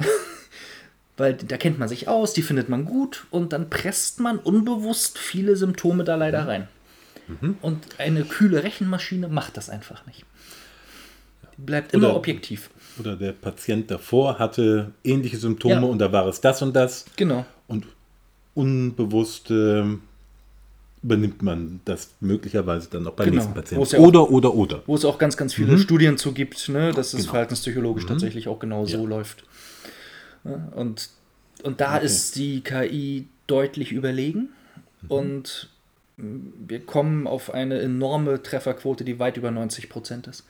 weil 1.17 1.33
da 1.33 1.57
kennt 1.57 1.77
man 1.79 1.87
sich 1.89 2.07
aus, 2.07 2.33
die 2.33 2.41
findet 2.41 2.69
man 2.69 2.85
gut 2.85 3.25
und 3.29 3.51
dann 3.53 3.69
presst 3.69 4.19
man 4.19 4.39
unbewusst 4.39 5.17
viele 5.17 5.55
Symptome 5.57 6.03
da 6.05 6.15
leider 6.15 6.47
rein. 6.47 6.67
Und 7.61 7.85
eine 7.99 8.23
kühle 8.23 8.63
Rechenmaschine 8.63 9.27
macht 9.27 9.55
das 9.57 9.69
einfach 9.69 10.05
nicht. 10.07 10.25
Die 11.57 11.61
bleibt 11.61 11.93
immer 11.93 12.07
Oder- 12.07 12.15
objektiv. 12.15 12.69
Oder 12.97 13.15
der 13.15 13.33
Patient 13.33 13.91
davor 13.91 14.39
hatte 14.39 14.91
ähnliche 15.03 15.37
Symptome 15.37 15.75
Ja. 15.75 15.81
und 15.81 15.99
da 15.99 16.11
war 16.11 16.25
es 16.27 16.41
das 16.41 16.61
und 16.63 16.73
das. 16.75 17.05
Genau. 17.17 17.45
Und 17.67 17.85
unbewusst 18.55 19.51
ähm, 19.51 20.01
übernimmt 21.01 21.41
man 21.41 21.79
das 21.85 22.09
möglicherweise 22.19 22.89
dann 22.89 23.07
auch 23.07 23.13
beim 23.13 23.25
Genau. 23.25 23.35
nächsten 23.37 23.53
Patienten. 23.53 23.85
ja 23.89 23.99
Oder, 23.99 24.29
oder, 24.29 24.53
oder. 24.53 24.83
Wo 24.85 24.95
es 24.95 25.05
auch 25.05 25.17
ganz, 25.17 25.37
ganz 25.37 25.53
viele 25.53 25.77
Studien 25.79 26.17
zu 26.17 26.33
gibt, 26.33 26.67
ne, 26.69 26.91
dass 26.91 27.13
es 27.13 27.21
Genau. 27.21 27.31
verhaltenspsychologisch 27.31 28.05
tatsächlich 28.05 28.47
auch 28.47 28.59
genau 28.59 28.85
so 28.85 29.05
läuft. 29.05 29.43
Ja, 30.43 30.69
und, 30.75 31.09
und 31.63 31.81
da 31.81 31.97
ist 31.97 32.35
die 32.35 32.61
KI 32.61 33.27
deutlich 33.47 33.91
überlegen 33.91 34.49
und 35.07 35.69
mm, 36.17 36.37
wir 36.67 36.79
kommen 36.85 37.27
auf 37.27 37.53
eine 37.53 37.79
enorme 37.79 38.41
Trefferquote, 38.43 39.03
die 39.03 39.19
weit 39.19 39.37
über 39.37 39.51
90 39.51 39.89
Prozent 39.89 40.27
ist. 40.27 40.45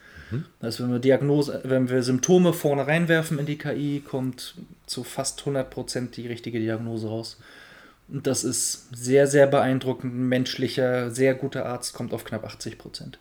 Das 0.59 0.75
heißt, 0.75 0.81
wenn 0.83 0.91
wir 0.91 0.99
Diagnose, 0.99 1.61
wenn 1.63 1.89
wir 1.89 2.03
Symptome 2.03 2.53
vorne 2.53 2.85
reinwerfen 2.85 3.39
in 3.39 3.47
die 3.47 3.57
KI, 3.57 4.03
kommt 4.07 4.53
zu 4.85 5.03
fast 5.03 5.39
100 5.39 5.71
Prozent 5.71 6.17
die 6.17 6.27
richtige 6.27 6.59
Diagnose 6.59 7.07
raus. 7.07 7.37
Und 8.11 8.25
das 8.27 8.43
ist 8.43 8.87
sehr, 8.95 9.27
sehr 9.27 9.47
beeindruckend. 9.47 10.13
Ein 10.13 10.27
menschlicher, 10.29 11.11
sehr 11.11 11.35
guter 11.35 11.65
Arzt 11.65 11.93
kommt 11.93 12.13
auf 12.13 12.23
knapp 12.23 12.43
80 12.43 12.77
Prozent. 12.77 13.19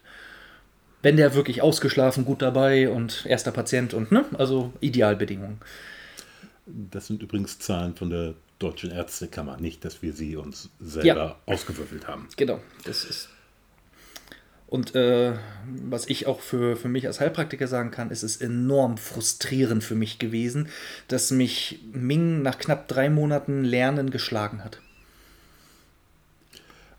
Wenn 1.03 1.17
der 1.17 1.35
wirklich 1.35 1.63
ausgeschlafen, 1.63 2.25
gut 2.25 2.43
dabei 2.43 2.89
und 2.89 3.25
erster 3.27 3.53
Patient 3.53 3.95
und, 3.95 4.11
ne, 4.11 4.25
also 4.37 4.73
Idealbedingungen. 4.81 5.61
Das 6.67 7.07
sind 7.07 7.23
übrigens 7.23 7.59
Zahlen 7.59 7.95
von 7.95 8.11
der 8.11 8.35
Deutschen 8.59 8.91
Ärztekammer, 8.91 9.59
nicht, 9.59 9.85
dass 9.85 10.03
wir 10.03 10.13
sie 10.13 10.37
uns 10.37 10.71
selber 10.81 11.39
ausgewürfelt 11.47 12.09
haben. 12.09 12.29
Genau, 12.37 12.61
das 12.85 13.05
ist. 13.05 13.29
Und 14.69 14.95
äh, 14.95 15.33
was 15.89 16.07
ich 16.09 16.27
auch 16.27 16.41
für, 16.41 16.77
für 16.77 16.89
mich 16.89 17.07
als 17.07 17.21
Heilpraktiker 17.21 17.67
sagen 17.67 17.91
kann, 17.91 18.11
ist 18.11 18.23
es 18.23 18.37
enorm 18.37 18.99
frustrierend 18.99 19.83
für 19.83 19.95
mich 19.95 20.19
gewesen, 20.19 20.69
dass 21.09 21.31
mich 21.31 21.81
Ming 21.93 22.43
nach 22.43 22.59
knapp 22.59 22.87
drei 22.87 23.09
Monaten 23.09 23.65
Lernen 23.65 24.11
geschlagen 24.11 24.63
hat. 24.63 24.81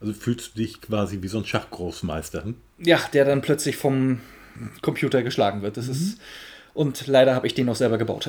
Also 0.01 0.13
fühlst 0.13 0.55
du 0.55 0.61
dich 0.61 0.81
quasi 0.81 1.21
wie 1.21 1.27
so 1.27 1.37
ein 1.37 1.45
Schachgroßmeister. 1.45 2.45
Hm? 2.45 2.55
Ja, 2.79 2.99
der 3.13 3.25
dann 3.25 3.41
plötzlich 3.41 3.77
vom 3.77 4.19
Computer 4.81 5.21
geschlagen 5.21 5.61
wird. 5.61 5.77
Das 5.77 5.87
ist. 5.87 6.19
Und 6.73 7.07
leider 7.07 7.35
habe 7.35 7.45
ich 7.45 7.53
den 7.53 7.69
auch 7.69 7.75
selber 7.75 7.97
gebaut. 7.97 8.27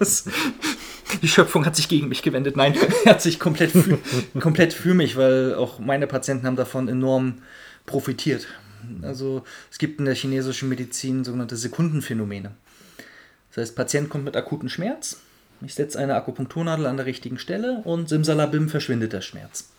Ist, 0.00 0.28
die 1.22 1.28
Schöpfung 1.28 1.66
hat 1.66 1.76
sich 1.76 1.88
gegen 1.88 2.08
mich 2.08 2.22
gewendet. 2.22 2.56
Nein, 2.56 2.74
er 3.04 3.12
hat 3.12 3.22
sich 3.22 3.38
komplett 3.38 3.70
für, 3.70 3.98
komplett 4.40 4.72
für 4.72 4.94
mich, 4.94 5.16
weil 5.16 5.54
auch 5.54 5.78
meine 5.78 6.06
Patienten 6.06 6.46
haben 6.46 6.56
davon 6.56 6.88
enorm 6.88 7.42
profitiert. 7.86 8.46
Also 9.02 9.44
es 9.70 9.78
gibt 9.78 9.98
in 9.98 10.06
der 10.06 10.14
chinesischen 10.14 10.68
Medizin 10.68 11.24
sogenannte 11.24 11.56
Sekundenphänomene. 11.56 12.52
Das 13.50 13.62
heißt, 13.62 13.76
Patient 13.76 14.08
kommt 14.08 14.24
mit 14.24 14.36
akutem 14.36 14.68
Schmerz, 14.68 15.20
ich 15.64 15.74
setze 15.74 15.98
eine 15.98 16.16
Akupunkturnadel 16.16 16.86
an 16.86 16.96
der 16.96 17.06
richtigen 17.06 17.38
Stelle 17.38 17.82
und 17.84 18.08
simsalabim 18.08 18.68
verschwindet 18.68 19.12
der 19.12 19.20
Schmerz. 19.20 19.70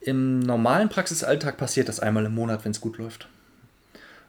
Im 0.00 0.40
normalen 0.40 0.88
Praxisalltag 0.88 1.56
passiert 1.56 1.88
das 1.88 2.00
einmal 2.00 2.26
im 2.26 2.34
Monat, 2.34 2.64
wenn 2.64 2.72
es 2.72 2.80
gut 2.80 2.98
läuft. 2.98 3.28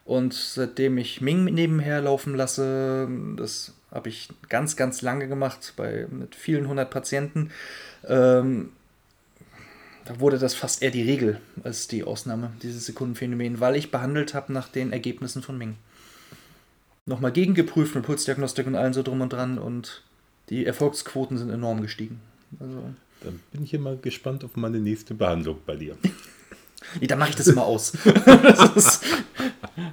Und 0.04 0.34
seitdem 0.34 0.98
ich 0.98 1.20
Ming 1.20 1.44
nebenher 1.44 2.00
laufen 2.00 2.34
lasse, 2.34 3.08
das 3.36 3.72
habe 3.90 4.08
ich 4.08 4.28
ganz, 4.48 4.76
ganz 4.76 5.02
lange 5.02 5.28
gemacht, 5.28 5.74
bei, 5.76 6.06
mit 6.10 6.34
vielen 6.34 6.68
hundert 6.68 6.90
Patienten, 6.90 7.50
ähm, 8.06 8.70
da 10.04 10.20
wurde 10.20 10.38
das 10.38 10.54
fast 10.54 10.82
eher 10.82 10.90
die 10.90 11.02
Regel 11.02 11.40
als 11.64 11.88
die 11.88 12.04
Ausnahme, 12.04 12.52
dieses 12.62 12.86
Sekundenphänomen, 12.86 13.60
weil 13.60 13.76
ich 13.76 13.90
behandelt 13.90 14.34
habe 14.34 14.52
nach 14.52 14.68
den 14.68 14.92
Ergebnissen 14.92 15.42
von 15.42 15.56
Ming. 15.58 15.76
Nochmal 17.06 17.32
gegengeprüft 17.32 17.94
mit 17.94 18.04
Pulsdiagnostik 18.04 18.66
und 18.66 18.76
allem 18.76 18.92
so 18.92 19.02
drum 19.02 19.20
und 19.20 19.32
dran 19.32 19.58
und 19.58 20.02
die 20.48 20.66
Erfolgsquoten 20.66 21.36
sind 21.38 21.50
enorm 21.50 21.82
gestiegen. 21.82 22.20
Also, 22.60 22.82
Dann 23.22 23.40
bin 23.52 23.64
ich 23.64 23.74
immer 23.74 23.96
gespannt 23.96 24.44
auf 24.44 24.56
meine 24.56 24.78
nächste 24.78 25.14
Behandlung 25.14 25.58
bei 25.66 25.76
dir. 25.76 25.96
Nee, 27.00 27.06
da 27.06 27.14
mache 27.14 27.30
ich 27.30 27.36
das 27.36 27.46
immer 27.46 27.62
aus. 27.62 27.92
das 28.24 28.76
ist, 28.76 29.04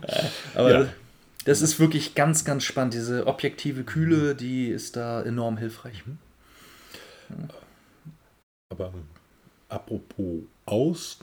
äh, 0.01 0.23
aber 0.55 0.71
Ja. 0.71 0.89
das 1.45 1.61
ist 1.61 1.79
wirklich 1.79 2.15
ganz, 2.15 2.43
ganz 2.45 2.63
spannend. 2.63 2.95
Diese 2.95 3.27
objektive 3.27 3.83
Kühle, 3.83 4.33
die 4.33 4.67
ist 4.69 4.95
da 4.95 5.21
enorm 5.21 5.57
hilfreich. 5.57 6.03
Aber 8.69 8.91
apropos 9.69 10.41
aus, 10.65 11.19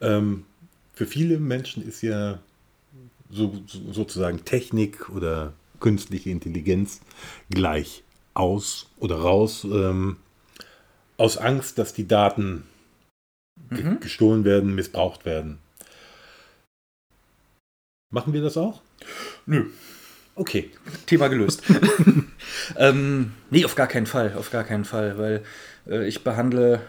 ähm, 0.00 0.44
für 0.94 1.06
viele 1.06 1.38
Menschen 1.38 1.86
ist 1.86 2.02
ja 2.02 2.38
so, 3.30 3.62
so, 3.66 3.92
sozusagen 3.92 4.44
Technik 4.44 5.08
oder 5.10 5.52
künstliche 5.80 6.30
Intelligenz 6.30 7.00
gleich 7.50 8.02
aus 8.34 8.88
oder 8.98 9.16
raus, 9.16 9.64
ähm, 9.64 10.16
aus 11.16 11.36
Angst, 11.36 11.78
dass 11.78 11.92
die 11.92 12.06
Daten 12.06 12.64
Mhm. 13.70 14.00
gestohlen 14.00 14.44
werden, 14.44 14.74
missbraucht 14.74 15.24
werden. 15.24 15.58
Machen 18.10 18.32
wir 18.32 18.40
das 18.40 18.56
auch? 18.56 18.80
Nö. 19.46 19.66
Okay. 20.34 20.70
Thema 21.06 21.28
gelöst. 21.28 21.62
ähm, 22.76 23.32
nee, 23.50 23.64
auf 23.64 23.74
gar 23.74 23.88
keinen 23.88 24.06
Fall, 24.06 24.34
auf 24.34 24.50
gar 24.50 24.64
keinen 24.64 24.84
Fall, 24.84 25.18
weil 25.18 25.44
äh, 25.86 26.06
ich 26.06 26.24
behandle 26.24 26.80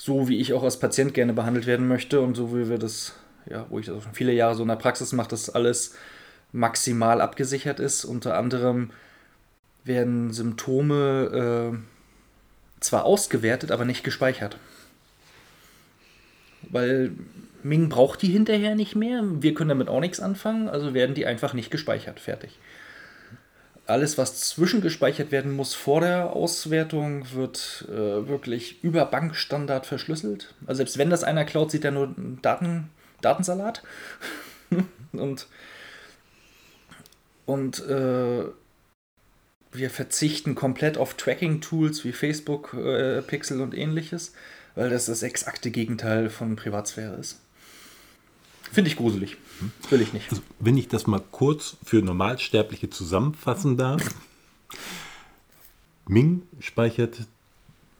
so, 0.00 0.28
wie 0.28 0.40
ich 0.40 0.54
auch 0.54 0.62
als 0.62 0.78
Patient 0.78 1.12
gerne 1.12 1.34
behandelt 1.34 1.66
werden 1.66 1.86
möchte 1.86 2.22
und 2.22 2.34
so 2.34 2.56
wie 2.56 2.70
wir 2.70 2.78
das, 2.78 3.14
ja, 3.50 3.66
wo 3.68 3.78
ich 3.78 3.84
das 3.84 4.02
schon 4.02 4.14
viele 4.14 4.32
Jahre 4.32 4.54
so 4.54 4.62
in 4.62 4.68
der 4.68 4.76
Praxis 4.76 5.12
mache, 5.12 5.28
dass 5.28 5.50
alles 5.50 5.94
maximal 6.52 7.20
abgesichert 7.20 7.80
ist. 7.80 8.06
Unter 8.06 8.38
anderem 8.38 8.92
werden 9.84 10.32
Symptome 10.32 11.74
äh, 11.74 12.80
zwar 12.80 13.04
ausgewertet, 13.04 13.72
aber 13.72 13.84
nicht 13.84 14.02
gespeichert. 14.02 14.56
Weil 16.70 17.12
Ming 17.62 17.90
braucht 17.90 18.22
die 18.22 18.28
hinterher 18.28 18.76
nicht 18.76 18.96
mehr. 18.96 19.22
Wir 19.22 19.52
können 19.52 19.68
damit 19.68 19.88
auch 19.88 20.00
nichts 20.00 20.18
anfangen, 20.18 20.70
also 20.70 20.94
werden 20.94 21.14
die 21.14 21.26
einfach 21.26 21.52
nicht 21.52 21.70
gespeichert. 21.70 22.20
Fertig. 22.20 22.58
Alles, 23.90 24.18
was 24.18 24.40
zwischengespeichert 24.40 25.30
werden 25.32 25.52
muss 25.52 25.74
vor 25.74 26.00
der 26.00 26.32
Auswertung, 26.32 27.32
wird 27.32 27.86
äh, 27.88 28.28
wirklich 28.28 28.82
über 28.82 29.04
Bankstandard 29.04 29.86
verschlüsselt. 29.86 30.54
Also 30.66 30.78
selbst 30.78 30.98
wenn 30.98 31.10
das 31.10 31.24
einer 31.24 31.44
klaut, 31.44 31.70
sieht 31.70 31.84
er 31.84 31.90
nur 31.90 32.14
Daten, 32.42 32.90
Datensalat. 33.20 33.82
und 35.12 35.46
und 37.46 37.84
äh, 37.88 38.44
wir 39.72 39.90
verzichten 39.90 40.54
komplett 40.54 40.98
auf 40.98 41.14
Tracking-Tools 41.14 42.04
wie 42.04 42.12
Facebook, 42.12 42.74
äh, 42.74 43.22
Pixel 43.22 43.60
und 43.60 43.74
ähnliches, 43.74 44.34
weil 44.74 44.90
das 44.90 45.06
das 45.06 45.22
exakte 45.22 45.70
Gegenteil 45.70 46.30
von 46.30 46.56
Privatsphäre 46.56 47.14
ist. 47.16 47.40
Finde 48.72 48.90
ich 48.90 48.96
gruselig. 48.96 49.36
Will 49.90 50.00
ich 50.00 50.12
nicht. 50.12 50.30
Also, 50.30 50.42
wenn 50.58 50.76
ich 50.76 50.88
das 50.88 51.06
mal 51.06 51.22
kurz 51.30 51.76
für 51.84 52.02
Normalsterbliche 52.02 52.90
zusammenfassen 52.90 53.76
darf. 53.76 54.02
Ming 56.06 56.42
speichert 56.60 57.26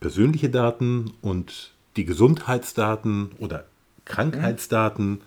persönliche 0.00 0.50
Daten 0.50 1.12
und 1.21 1.73
die 1.97 2.05
Gesundheitsdaten 2.05 3.33
oder 3.38 3.64
Krankheitsdaten 4.05 5.21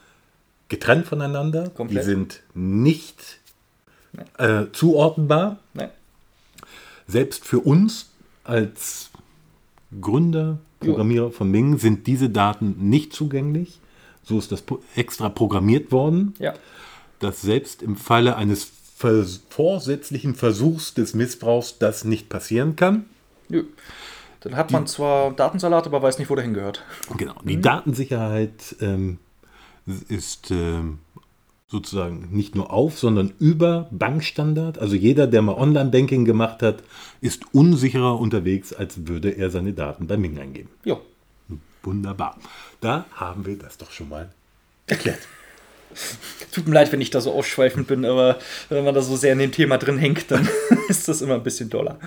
getrennt 0.69 1.05
voneinander. 1.05 1.69
Komplett. 1.69 2.03
Die 2.03 2.05
sind 2.05 2.41
nicht 2.53 3.39
äh, 4.37 4.65
zuordnenbar. 4.71 5.59
Nein. 5.73 5.89
Selbst 7.07 7.45
für 7.45 7.59
uns 7.59 8.09
als 8.43 9.11
Gründer, 10.01 10.57
Programmierer 10.79 11.31
von 11.31 11.49
Ming 11.49 11.77
sind 11.77 12.07
diese 12.07 12.29
Daten 12.29 12.75
nicht 12.89 13.13
zugänglich. 13.13 13.79
So 14.23 14.39
ist 14.39 14.51
das 14.51 14.63
extra 14.95 15.29
programmiert 15.29 15.91
worden, 15.91 16.33
Ja. 16.39 16.53
dass 17.19 17.41
selbst 17.41 17.81
im 17.81 17.95
Falle 17.95 18.35
eines 18.35 18.71
vers 18.95 19.41
vorsätzlichen 19.49 20.33
Versuchs 20.35 20.93
des 20.93 21.13
Missbrauchs 21.13 21.77
das 21.77 22.05
nicht 22.05 22.29
passieren 22.29 22.75
kann. 22.75 23.05
Nö. 23.49 23.65
Dann 24.41 24.55
hat 24.55 24.71
man 24.71 24.87
zwar 24.87 25.31
Datensalat, 25.31 25.85
aber 25.87 26.01
weiß 26.01 26.19
nicht, 26.19 26.29
wo 26.29 26.35
der 26.35 26.43
hingehört. 26.43 26.83
Genau. 27.17 27.35
Die 27.43 27.61
Datensicherheit 27.61 28.75
ähm, 28.81 29.17
ist 30.09 30.51
ähm, 30.51 30.99
sozusagen 31.67 32.27
nicht 32.31 32.55
nur 32.55 32.71
auf, 32.71 32.99
sondern 32.99 33.33
über 33.39 33.87
Bankstandard. 33.91 34.79
Also 34.79 34.95
jeder, 34.95 35.27
der 35.27 35.41
mal 35.41 35.55
Online-Banking 35.55 36.25
gemacht 36.25 36.61
hat, 36.61 36.83
ist 37.21 37.43
unsicherer 37.53 38.19
unterwegs, 38.19 38.73
als 38.73 39.07
würde 39.07 39.31
er 39.31 39.49
seine 39.49 39.73
Daten 39.73 40.07
bei 40.07 40.17
Ming 40.17 40.37
eingeben. 40.37 40.69
Ja. 40.83 40.97
Wunderbar. 41.83 42.39
Da 42.81 43.05
haben 43.13 43.45
wir 43.45 43.57
das 43.57 43.77
doch 43.77 43.91
schon 43.91 44.09
mal 44.09 44.29
erklärt. 44.87 45.19
Tut 46.51 46.67
mir 46.67 46.73
leid, 46.73 46.91
wenn 46.91 47.01
ich 47.01 47.11
da 47.11 47.21
so 47.21 47.33
ausschweifend 47.33 47.87
bin, 47.87 48.05
aber 48.05 48.39
wenn 48.69 48.83
man 48.83 48.95
da 48.95 49.01
so 49.01 49.15
sehr 49.15 49.33
in 49.33 49.39
dem 49.39 49.51
Thema 49.51 49.77
drin 49.77 49.97
hängt, 49.97 50.31
dann 50.31 50.47
ist 50.87 51.07
das 51.07 51.21
immer 51.21 51.35
ein 51.35 51.43
bisschen 51.43 51.69
doller. 51.69 51.99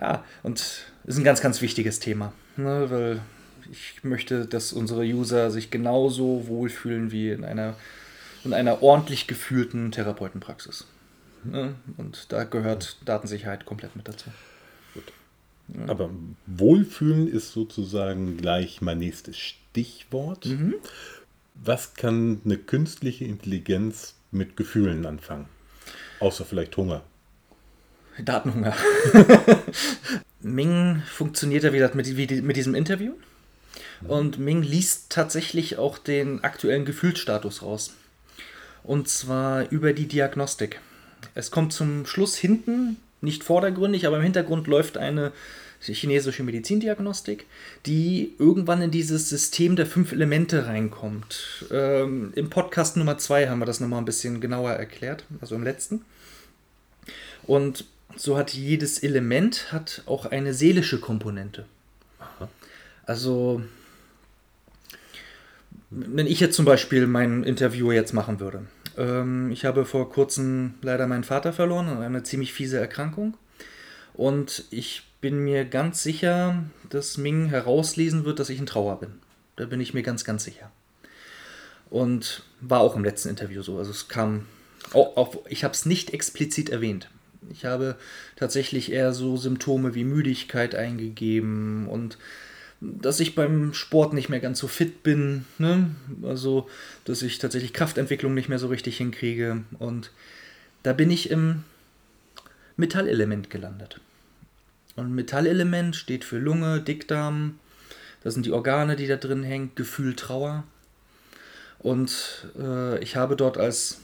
Ja, 0.00 0.24
und 0.42 0.86
ist 1.04 1.18
ein 1.18 1.24
ganz, 1.24 1.40
ganz 1.40 1.60
wichtiges 1.60 1.98
Thema, 1.98 2.32
ne, 2.56 2.90
weil 2.90 3.20
ich 3.70 4.02
möchte, 4.02 4.46
dass 4.46 4.72
unsere 4.72 5.02
User 5.02 5.50
sich 5.50 5.70
genauso 5.70 6.46
wohlfühlen 6.46 7.12
wie 7.12 7.30
in 7.30 7.44
einer, 7.44 7.74
in 8.44 8.54
einer 8.54 8.82
ordentlich 8.82 9.26
geführten 9.26 9.92
Therapeutenpraxis. 9.92 10.86
Ne? 11.44 11.74
Und 11.96 12.32
da 12.32 12.44
gehört 12.44 12.96
Datensicherheit 13.04 13.64
komplett 13.66 13.96
mit 13.96 14.08
dazu. 14.08 14.30
Aber 15.86 16.10
Wohlfühlen 16.46 17.28
ist 17.28 17.52
sozusagen 17.52 18.36
gleich 18.36 18.80
mein 18.80 18.98
nächstes 18.98 19.36
Stichwort. 19.38 20.48
Was 21.54 21.94
kann 21.94 22.40
eine 22.44 22.56
künstliche 22.56 23.24
Intelligenz 23.24 24.14
mit 24.30 24.56
Gefühlen 24.56 25.06
anfangen? 25.06 25.46
Außer 26.20 26.44
vielleicht 26.44 26.76
Hunger. 26.76 27.02
Datenhunger. 28.22 28.74
Ming 30.40 31.02
funktioniert 31.06 31.64
ja 31.64 31.72
wieder 31.72 31.94
mit, 31.94 32.16
wie- 32.16 32.40
mit 32.42 32.56
diesem 32.56 32.74
Interview. 32.74 33.12
Und 34.08 34.38
Ming 34.38 34.62
liest 34.62 35.10
tatsächlich 35.10 35.76
auch 35.78 35.98
den 35.98 36.42
aktuellen 36.42 36.84
Gefühlsstatus 36.84 37.62
raus. 37.62 37.94
Und 38.82 39.08
zwar 39.08 39.70
über 39.70 39.92
die 39.92 40.06
Diagnostik. 40.08 40.80
Es 41.34 41.50
kommt 41.50 41.72
zum 41.74 42.06
Schluss 42.06 42.36
hinten, 42.36 42.96
nicht 43.20 43.44
vordergründig, 43.44 44.06
aber 44.06 44.16
im 44.16 44.22
Hintergrund 44.22 44.66
läuft 44.66 44.96
eine 44.96 45.32
chinesische 45.80 46.42
Medizindiagnostik, 46.42 47.46
die 47.86 48.34
irgendwann 48.38 48.82
in 48.82 48.90
dieses 48.90 49.28
System 49.28 49.76
der 49.76 49.86
fünf 49.86 50.12
Elemente 50.12 50.66
reinkommt. 50.66 51.64
Ähm, 51.70 52.32
Im 52.34 52.50
Podcast 52.50 52.96
Nummer 52.96 53.18
zwei 53.18 53.48
haben 53.48 53.60
wir 53.60 53.66
das 53.66 53.80
nochmal 53.80 54.00
ein 54.00 54.04
bisschen 54.04 54.40
genauer 54.40 54.72
erklärt, 54.72 55.24
also 55.40 55.54
im 55.54 55.62
letzten. 55.62 56.04
Und 57.44 57.86
so 58.16 58.36
hat 58.36 58.52
jedes 58.52 59.02
Element 59.02 59.72
hat 59.72 60.02
auch 60.06 60.26
eine 60.26 60.52
seelische 60.52 61.00
Komponente. 61.00 61.64
Also, 63.06 63.62
wenn 65.90 66.26
ich 66.26 66.40
jetzt 66.40 66.56
zum 66.56 66.64
Beispiel 66.64 67.06
mein 67.06 67.42
Interview 67.42 67.90
jetzt 67.90 68.12
machen 68.12 68.38
würde. 68.38 68.66
Ähm, 68.96 69.50
ich 69.50 69.64
habe 69.64 69.84
vor 69.84 70.10
kurzem 70.10 70.74
leider 70.82 71.06
meinen 71.06 71.24
Vater 71.24 71.52
verloren 71.52 71.88
an 71.88 72.02
eine 72.02 72.22
ziemlich 72.22 72.52
fiese 72.52 72.78
Erkrankung. 72.78 73.36
Und 74.14 74.64
ich 74.70 75.04
bin 75.20 75.38
mir 75.38 75.64
ganz 75.64 76.02
sicher, 76.02 76.64
dass 76.88 77.18
Ming 77.18 77.46
herauslesen 77.46 78.24
wird, 78.24 78.38
dass 78.38 78.50
ich 78.50 78.58
in 78.58 78.66
Trauer 78.66 79.00
bin. 79.00 79.12
Da 79.56 79.66
bin 79.66 79.80
ich 79.80 79.94
mir 79.94 80.02
ganz, 80.02 80.24
ganz 80.24 80.44
sicher. 80.44 80.70
Und 81.90 82.44
war 82.60 82.80
auch 82.80 82.96
im 82.96 83.04
letzten 83.04 83.28
Interview 83.28 83.62
so. 83.62 83.78
Also 83.78 83.90
es 83.90 84.08
kam, 84.08 84.46
auch, 84.92 85.16
auch 85.16 85.36
ich 85.48 85.64
habe 85.64 85.74
es 85.74 85.86
nicht 85.86 86.12
explizit 86.14 86.70
erwähnt. 86.70 87.10
Ich 87.50 87.64
habe 87.64 87.96
tatsächlich 88.36 88.92
eher 88.92 89.12
so 89.12 89.36
Symptome 89.36 89.94
wie 89.94 90.04
Müdigkeit 90.04 90.74
eingegeben 90.74 91.88
und 91.88 92.18
dass 92.80 93.20
ich 93.20 93.34
beim 93.34 93.74
Sport 93.74 94.14
nicht 94.14 94.28
mehr 94.28 94.40
ganz 94.40 94.58
so 94.58 94.66
fit 94.66 95.02
bin. 95.02 95.44
Ne? 95.58 95.90
Also, 96.22 96.68
dass 97.04 97.22
ich 97.22 97.38
tatsächlich 97.38 97.72
Kraftentwicklung 97.72 98.34
nicht 98.34 98.48
mehr 98.48 98.58
so 98.58 98.68
richtig 98.68 98.96
hinkriege. 98.96 99.62
Und 99.78 100.10
da 100.82 100.92
bin 100.92 101.10
ich 101.10 101.30
im 101.30 101.64
Metallelement 102.76 103.50
gelandet. 103.50 104.00
Und 104.96 105.14
Metallelement 105.14 105.94
steht 105.94 106.24
für 106.24 106.38
Lunge, 106.38 106.80
Dickdarm. 106.80 107.58
Das 108.22 108.34
sind 108.34 108.46
die 108.46 108.52
Organe, 108.52 108.96
die 108.96 109.06
da 109.06 109.16
drin 109.16 109.42
hängen. 109.42 109.72
Gefühl, 109.74 110.16
Trauer. 110.16 110.64
Und 111.78 112.48
äh, 112.58 112.98
ich 113.02 113.16
habe 113.16 113.36
dort 113.36 113.58
als, 113.58 114.00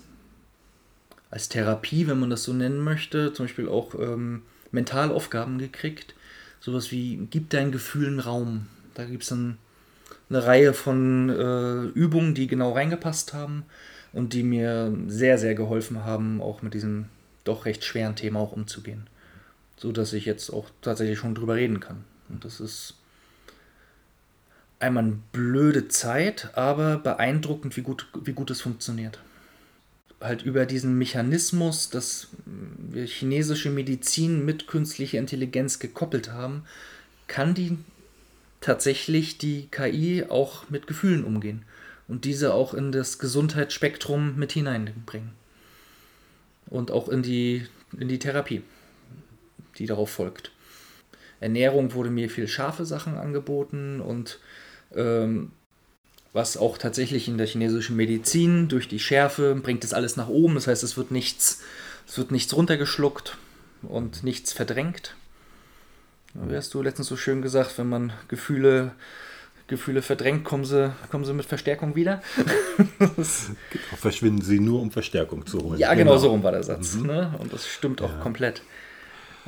als 1.31 1.49
Therapie, 1.49 2.07
wenn 2.07 2.21
man 2.21 2.31
das 2.31 2.45
so 2.45 2.53
nennen 2.53 2.81
möchte, 2.81 3.33
zum 3.33 3.47
Beispiel 3.47 3.69
auch 3.69 3.95
ähm, 3.95 4.43
Mentalaufgaben 4.71 5.59
gekriegt. 5.59 6.15
Sowas 6.67 6.91
wie, 6.91 7.29
gib 7.31 7.51
deinen 7.51 7.71
Gefühlen 7.71 8.19
Raum. 8.19 8.67
Da 8.95 9.05
gibt 9.05 9.23
es 9.23 9.29
dann 9.29 9.57
eine 10.29 10.45
Reihe 10.45 10.75
von 10.75 11.31
äh, 11.31 11.85
Übungen, 11.97 12.35
die 12.35 12.49
genau 12.49 12.73
reingepasst 12.73 13.35
haben 13.35 13.63
und 14.13 14.33
die 14.33 14.43
mir 14.43 14.93
sehr, 15.07 15.39
sehr 15.39 15.55
geholfen 15.55 16.05
haben, 16.05 16.43
auch 16.43 16.63
mit 16.63 16.75
diesem 16.75 17.05
doch 17.45 17.67
recht 17.67 17.85
schweren 17.85 18.17
Thema 18.17 18.41
auch 18.41 18.51
umzugehen. 18.51 19.07
So 19.77 19.93
dass 19.93 20.13
ich 20.13 20.25
jetzt 20.25 20.51
auch 20.51 20.69
tatsächlich 20.83 21.21
schon 21.21 21.37
drüber 21.37 21.55
reden 21.55 21.79
kann. 21.79 22.03
Und 22.29 22.45
das 22.45 22.59
ist 22.59 22.95
einmal 24.81 25.05
eine 25.05 25.19
blöde 25.31 25.87
Zeit, 25.87 26.51
aber 26.55 26.99
beeindruckend, 26.99 27.77
wie 27.77 27.83
gut, 27.83 28.09
wie 28.25 28.33
gut 28.33 28.51
es 28.51 28.61
funktioniert. 28.61 29.21
Halt 30.21 30.43
über 30.43 30.65
diesen 30.65 30.97
Mechanismus, 30.97 31.91
dass 31.91 32.29
wir 32.45 33.07
chinesische 33.07 33.71
Medizin 33.71 34.45
mit 34.45 34.67
künstlicher 34.67 35.19
Intelligenz 35.19 35.79
gekoppelt 35.79 36.33
haben, 36.33 36.65
kann 37.27 37.55
die 37.55 37.77
tatsächlich 38.61 39.39
die 39.39 39.69
KI 39.71 40.25
auch 40.29 40.71
mit 40.71 40.87
Gefühlen 40.87 41.25
umgehen 41.25 41.65
und 42.09 42.25
diese 42.25 42.55
auch 42.55 42.75
in 42.75 42.93
das 42.93 43.19
Gesundheitsspektrum 43.19 44.37
mit 44.37 44.53
hineinbringen. 44.53 45.33
Und 46.69 46.91
auch 46.91 47.09
in 47.09 47.23
die, 47.23 47.67
in 47.99 48.09
die 48.09 48.19
Therapie, 48.19 48.63
die 49.79 49.87
darauf 49.87 50.11
folgt. 50.11 50.51
Ernährung 51.41 51.93
wurde 51.93 52.11
mir 52.11 52.31
viel 52.31 52.49
scharfe 52.49 52.85
Sachen 52.87 53.17
angeboten 53.17 54.01
und 54.01 54.41
ähm, 54.95 55.53
was 56.37 56.59
auch 56.59 56.77
tatsächlich 56.77 57.29
in 57.29 57.39
der 57.39 57.47
chinesischen 57.47 57.97
Medizin 57.97 58.69
durch 58.69 58.89
die 58.89 59.01
Schärfe 59.01 59.55
bringt 59.55 59.83
es 59.85 59.95
alles 59.95 60.17
nach 60.17 60.29
oben. 60.29 60.55
Das 60.55 60.67
heißt, 60.67 60.85
es 60.85 60.97
wird 60.99 61.11
nichts, 61.11 61.63
es 62.07 62.19
wird 62.19 62.31
nichts 62.31 62.55
runtergeschluckt 62.55 63.39
und 63.83 64.23
nichts 64.23 64.53
verdrängt. 64.53 65.17
Wie 66.35 66.55
hast 66.55 66.75
du 66.75 66.83
letztens 66.83 67.09
so 67.09 67.17
schön 67.17 67.41
gesagt, 67.41 67.79
wenn 67.79 67.89
man 67.89 68.13
Gefühle, 68.29 68.93
Gefühle 69.67 70.03
verdrängt, 70.03 70.45
kommen 70.45 70.67
sie, 70.67 70.93
kommen 71.11 71.25
sie 71.25 71.33
mit 71.33 71.47
Verstärkung 71.47 71.97
wieder. 71.97 72.23
Verschwinden 73.97 74.43
sie 74.43 74.61
nur, 74.61 74.83
um 74.83 74.91
Verstärkung 74.91 75.47
zu 75.47 75.59
holen. 75.61 75.79
Ja, 75.79 75.95
genau, 75.95 76.19
so 76.19 76.29
rum 76.29 76.43
war 76.43 76.53
der 76.53 76.63
Satz. 76.63 76.97
Ne? 76.97 77.35
Und 77.39 77.55
das 77.55 77.67
stimmt 77.67 78.03
auch 78.03 78.21
komplett. 78.21 78.61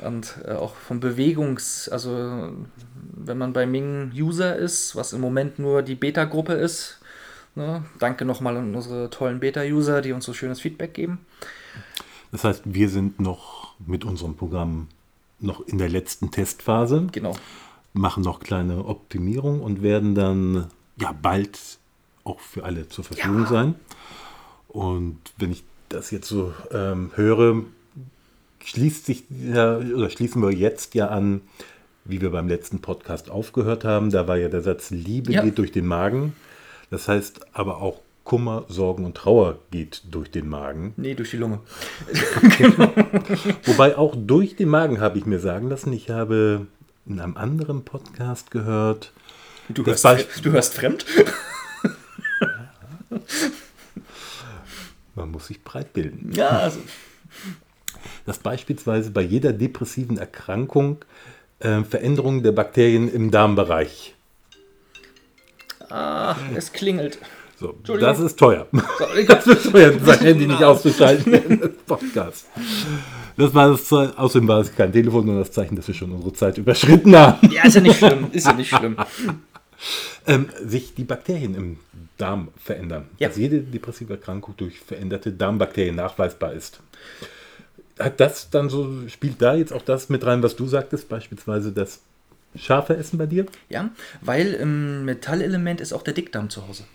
Und 0.03 0.35
äh, 0.45 0.51
auch 0.53 0.75
vom 0.75 0.99
Bewegungs-, 0.99 1.89
also 1.89 2.51
wenn 3.13 3.37
man 3.37 3.53
bei 3.53 3.65
Ming 3.65 4.11
User 4.15 4.55
ist, 4.55 4.95
was 4.95 5.13
im 5.13 5.21
Moment 5.21 5.59
nur 5.59 5.81
die 5.81 5.95
Beta-Gruppe 5.95 6.53
ist, 6.53 6.99
ne? 7.55 7.83
danke 7.99 8.25
nochmal 8.25 8.57
an 8.57 8.73
unsere 8.75 9.09
tollen 9.09 9.39
Beta-User, 9.39 10.01
die 10.01 10.13
uns 10.13 10.25
so 10.25 10.33
schönes 10.33 10.61
Feedback 10.61 10.93
geben. 10.93 11.19
Das 12.31 12.43
heißt, 12.43 12.61
wir 12.65 12.89
sind 12.89 13.19
noch 13.19 13.73
mit 13.85 14.05
unserem 14.05 14.35
Programm 14.35 14.87
noch 15.39 15.61
in 15.67 15.77
der 15.77 15.89
letzten 15.89 16.31
Testphase, 16.31 17.07
Genau. 17.11 17.35
machen 17.93 18.23
noch 18.23 18.39
kleine 18.39 18.85
Optimierungen 18.85 19.61
und 19.61 19.81
werden 19.81 20.15
dann 20.15 20.67
ja 20.97 21.11
bald 21.19 21.59
auch 22.23 22.39
für 22.39 22.63
alle 22.63 22.87
zur 22.89 23.03
Verfügung 23.03 23.43
Ja. 23.43 23.47
sein. 23.49 23.75
Und 24.67 25.17
wenn 25.37 25.51
ich 25.51 25.63
das 25.89 26.11
jetzt 26.11 26.27
so 26.27 26.53
ähm, 26.71 27.11
höre, 27.15 27.63
schließt 28.63 29.05
sich 29.05 29.23
ja, 29.29 29.77
oder 29.77 30.09
schließen 30.09 30.41
wir 30.41 30.51
jetzt 30.51 30.95
ja 30.95 31.07
an, 31.07 31.41
wie 32.05 32.21
wir 32.21 32.31
beim 32.31 32.47
letzten 32.47 32.79
Podcast 32.81 33.29
aufgehört 33.29 33.83
haben. 33.85 34.09
Da 34.11 34.27
war 34.27 34.37
ja 34.37 34.49
der 34.49 34.61
Satz, 34.61 34.89
Liebe 34.91 35.31
Ja. 35.31 35.43
geht 35.43 35.57
durch 35.57 35.71
den 35.71 35.85
Magen. 35.85 36.33
Das 36.89 37.07
heißt 37.07 37.41
aber 37.53 37.81
auch 37.81 37.99
Kummer, 38.23 38.65
Sorgen 38.67 39.05
und 39.05 39.15
Trauer 39.17 39.57
geht 39.71 40.03
durch 40.11 40.29
den 40.29 40.47
Magen. 40.49 40.93
Nee, 40.97 41.15
durch 41.15 41.31
die 41.31 41.37
Lunge. 41.37 41.59
Wobei 43.65 43.97
auch 43.97 44.15
durch 44.15 44.55
den 44.55 44.69
Magen 44.69 44.99
habe 44.99 45.17
ich 45.17 45.25
mir 45.25 45.39
sagen 45.39 45.69
lassen, 45.69 45.91
ich 45.93 46.09
habe 46.09 46.67
in 47.07 47.19
einem 47.19 47.37
anderen 47.37 47.83
Podcast 47.85 48.51
gehört, 48.51 49.13
Du 49.69 49.85
hörst, 49.85 50.05
Beisp- 50.05 50.41
du 50.43 50.51
hörst 50.51 50.73
fremd? 50.75 51.05
man 55.15 55.31
muss 55.31 55.47
sich 55.47 55.63
breit 55.63 55.93
bilden, 55.93 56.31
Ja, 56.33 56.49
also. 56.49 56.79
Dass 58.29 58.37
beispielsweise 58.39 59.09
bei 59.09 59.21
jeder 59.21 59.53
depressiven 59.53 60.19
Erkrankung 60.19 61.03
äh, 61.59 61.83
Veränderungen 61.83 62.43
der 62.43 62.51
Bakterien 62.51 63.11
im 63.11 63.31
Darmbereich. 63.31 64.13
Ah, 65.89 66.35
es 66.55 66.71
klingelt. 66.71 67.17
So, 67.59 67.75
das 67.97 68.19
ist 68.19 68.37
teuer. 68.37 68.67
So, 68.71 68.79
Das 69.27 69.47
ist 69.47 69.71
teuer, 69.71 69.93
sein 69.99 70.19
Handy 70.19 70.45
nicht 70.45 70.63
auszuschalten 70.63 71.33
in 71.33 71.59
das 71.59 71.71
Podcast. 71.87 72.45
Das 73.35 73.53
war 73.53 73.69
das 73.69 73.91
außerdem 73.91 74.47
war 74.47 74.59
es 74.59 74.75
kein 74.75 74.93
Telefon, 74.93 75.25
nur 75.25 75.39
das 75.39 75.51
Zeichen, 75.51 75.75
dass 75.75 75.87
wir 75.87 75.95
schon 75.95 76.11
unsere 76.11 76.33
Zeit 76.33 76.57
überschritten 76.59 77.15
haben. 77.15 77.49
ja, 77.51 77.63
ist 77.65 77.75
ja 77.75 77.81
nicht 77.81 77.97
schlimm. 77.97 78.27
Ist 78.31 78.45
ja 78.45 78.53
nicht 78.53 78.69
schlimm. 78.69 78.95
ähm, 80.27 80.49
sich 80.63 80.93
die 80.93 81.03
Bakterien 81.03 81.55
im 81.55 81.79
Darm 82.17 82.49
verändern. 82.63 83.07
Ja. 83.17 83.29
Dass 83.29 83.37
jede 83.37 83.61
depressive 83.61 84.13
Erkrankung 84.13 84.53
durch 84.55 84.79
veränderte 84.79 85.31
Darmbakterien 85.31 85.95
nachweisbar 85.95 86.53
ist. 86.53 86.79
Hat 87.99 88.19
das 88.19 88.49
dann 88.49 88.69
so, 88.69 89.07
spielt 89.09 89.41
da 89.41 89.55
jetzt 89.55 89.73
auch 89.73 89.81
das 89.81 90.09
mit 90.09 90.25
rein, 90.25 90.41
was 90.41 90.55
du 90.55 90.67
sagtest, 90.67 91.09
beispielsweise 91.09 91.71
das 91.71 92.01
scharfe 92.55 92.95
Essen 92.95 93.17
bei 93.17 93.25
dir? 93.25 93.45
Ja, 93.67 93.89
weil 94.21 94.53
im 94.53 95.05
Metallelement 95.05 95.81
ist 95.81 95.93
auch 95.93 96.01
der 96.01 96.13
Dickdarm 96.13 96.49
zu 96.49 96.67
Hause. 96.67 96.85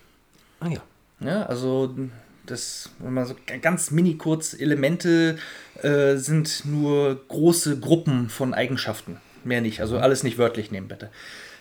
Ah 0.60 0.68
ja. 0.68 0.80
Ja, 1.20 1.44
also 1.44 1.94
das, 2.46 2.90
wenn 2.98 3.14
man 3.14 3.26
so 3.26 3.34
ganz 3.62 3.90
mini 3.90 4.16
kurz, 4.16 4.54
Elemente 4.54 5.36
äh, 5.82 6.16
sind 6.16 6.64
nur 6.64 7.20
große 7.28 7.78
Gruppen 7.80 8.28
von 8.28 8.54
Eigenschaften. 8.54 9.18
Mehr 9.44 9.60
nicht, 9.60 9.80
also 9.80 9.98
alles 9.98 10.22
nicht 10.22 10.38
wörtlich 10.38 10.70
nehmen, 10.70 10.88
bitte. 10.88 11.10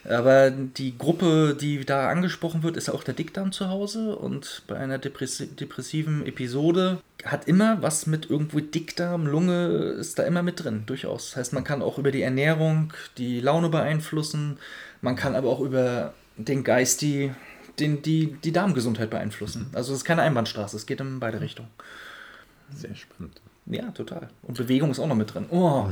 Aber 0.06 0.52
die 0.52 0.98
Gruppe, 0.98 1.56
die 1.60 1.86
da 1.86 2.10
angesprochen 2.10 2.64
wird, 2.64 2.76
ist 2.76 2.90
auch 2.90 3.04
der 3.04 3.14
Dickdarm 3.14 3.52
zu 3.52 3.70
Hause 3.70 4.16
und 4.16 4.64
bei 4.68 4.76
einer 4.76 4.98
depressi 4.98 5.48
depressiven 5.48 6.26
Episode 6.26 7.00
hat 7.24 7.48
immer 7.48 7.82
was 7.82 8.06
mit 8.06 8.30
irgendwo 8.30 8.60
Dickdarm, 8.60 9.28
Lunge 9.28 9.68
ist 9.98 10.20
da 10.20 10.24
immer 10.24 10.44
mit 10.44 10.64
drin, 10.64 10.84
durchaus. 10.86 11.30
Das 11.30 11.38
heißt, 11.38 11.54
man 11.54 11.64
kann 11.64 11.82
auch 11.82 11.98
über 11.98 12.12
die 12.12 12.22
Ernährung 12.22 12.92
die 13.18 13.40
Laune 13.40 13.70
beeinflussen, 13.70 14.58
man 15.02 15.16
kann 15.16 15.36
aber 15.36 15.50
auch 15.50 15.62
über 15.62 16.14
den 16.36 16.66
Geist 16.66 17.02
die, 17.02 17.32
den, 17.80 18.02
die, 18.02 18.34
die 18.44 18.52
Darmgesundheit 18.52 19.10
beeinflussen. 19.10 19.70
Also 19.74 19.94
es 19.94 20.00
ist 20.00 20.06
keine 20.06 20.22
Einbahnstraße, 20.24 20.76
es 20.76 20.86
geht 20.86 21.00
in 21.00 21.22
beide 21.22 21.40
Richtungen. 21.40 21.70
Sehr 22.76 22.96
spannend. 22.96 23.40
Ja, 23.66 23.92
total. 23.92 24.30
Und 24.42 24.58
Bewegung 24.58 24.92
ist 24.92 25.00
auch 25.00 25.08
noch 25.08 25.16
mit 25.16 25.34
drin. 25.34 25.46
Oh, 25.50 25.88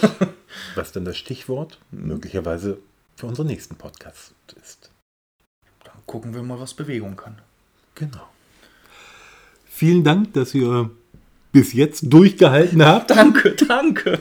Was 0.74 0.92
dann 0.92 1.06
das 1.06 1.16
Stichwort 1.16 1.78
möglicherweise 1.90 2.78
für 3.16 3.26
unseren 3.26 3.46
nächsten 3.46 3.76
Podcast 3.76 4.34
ist. 4.62 4.90
dann 5.84 5.94
gucken 6.06 6.34
wir 6.34 6.42
mal, 6.42 6.58
was 6.58 6.74
Bewegung 6.74 7.16
kann. 7.16 7.38
Genau. 7.94 8.28
Vielen 9.68 10.04
Dank, 10.04 10.32
dass 10.34 10.54
ihr 10.54 10.90
bis 11.52 11.72
jetzt 11.72 12.04
durchgehalten 12.12 12.84
habt. 12.84 13.10
Danke, 13.10 13.54
danke. 13.54 14.18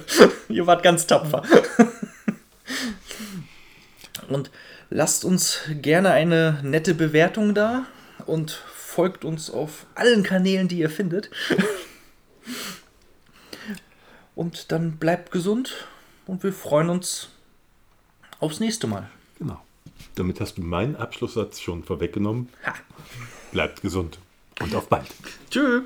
Ihr 0.48 0.66
wart 0.68 0.84
ganz 0.84 1.06
tapfer. 1.08 1.44
Und 4.28 4.52
lasst 4.90 5.26
uns 5.26 5.60
gerne 5.82 6.12
eine 6.12 6.60
nette 6.64 6.94
Bewertung 6.94 7.54
da 7.54 7.86
und 8.26 8.52
folgt 8.52 9.26
uns 9.26 9.50
auf 9.50 9.86
allen 9.96 10.24
Kanälen, 10.24 10.68
die 10.68 10.80
ihr 10.80 10.90
findet. 10.90 11.30
Und 14.36 14.72
dann 14.72 14.94
bleibt 14.98 15.32
gesund 15.32 15.88
und 16.26 16.44
wir 16.44 16.54
freuen 16.54 16.90
uns 16.90 17.30
aufs 18.40 18.60
nächste 18.60 18.88
Mal. 18.88 19.10
Genau. 19.38 19.60
Damit 20.16 20.42
hast 20.42 20.58
du 20.58 20.62
meinen 20.62 20.96
Abschlusssatz 20.96 21.60
schon 21.60 21.84
vorweggenommen. 21.84 22.50
Ha. 22.66 22.74
Bleibt 23.52 23.82
gesund 23.82 24.20
und 24.60 24.76
auf 24.76 24.88
bald. 24.88 25.08
Tschüss. 25.50 25.84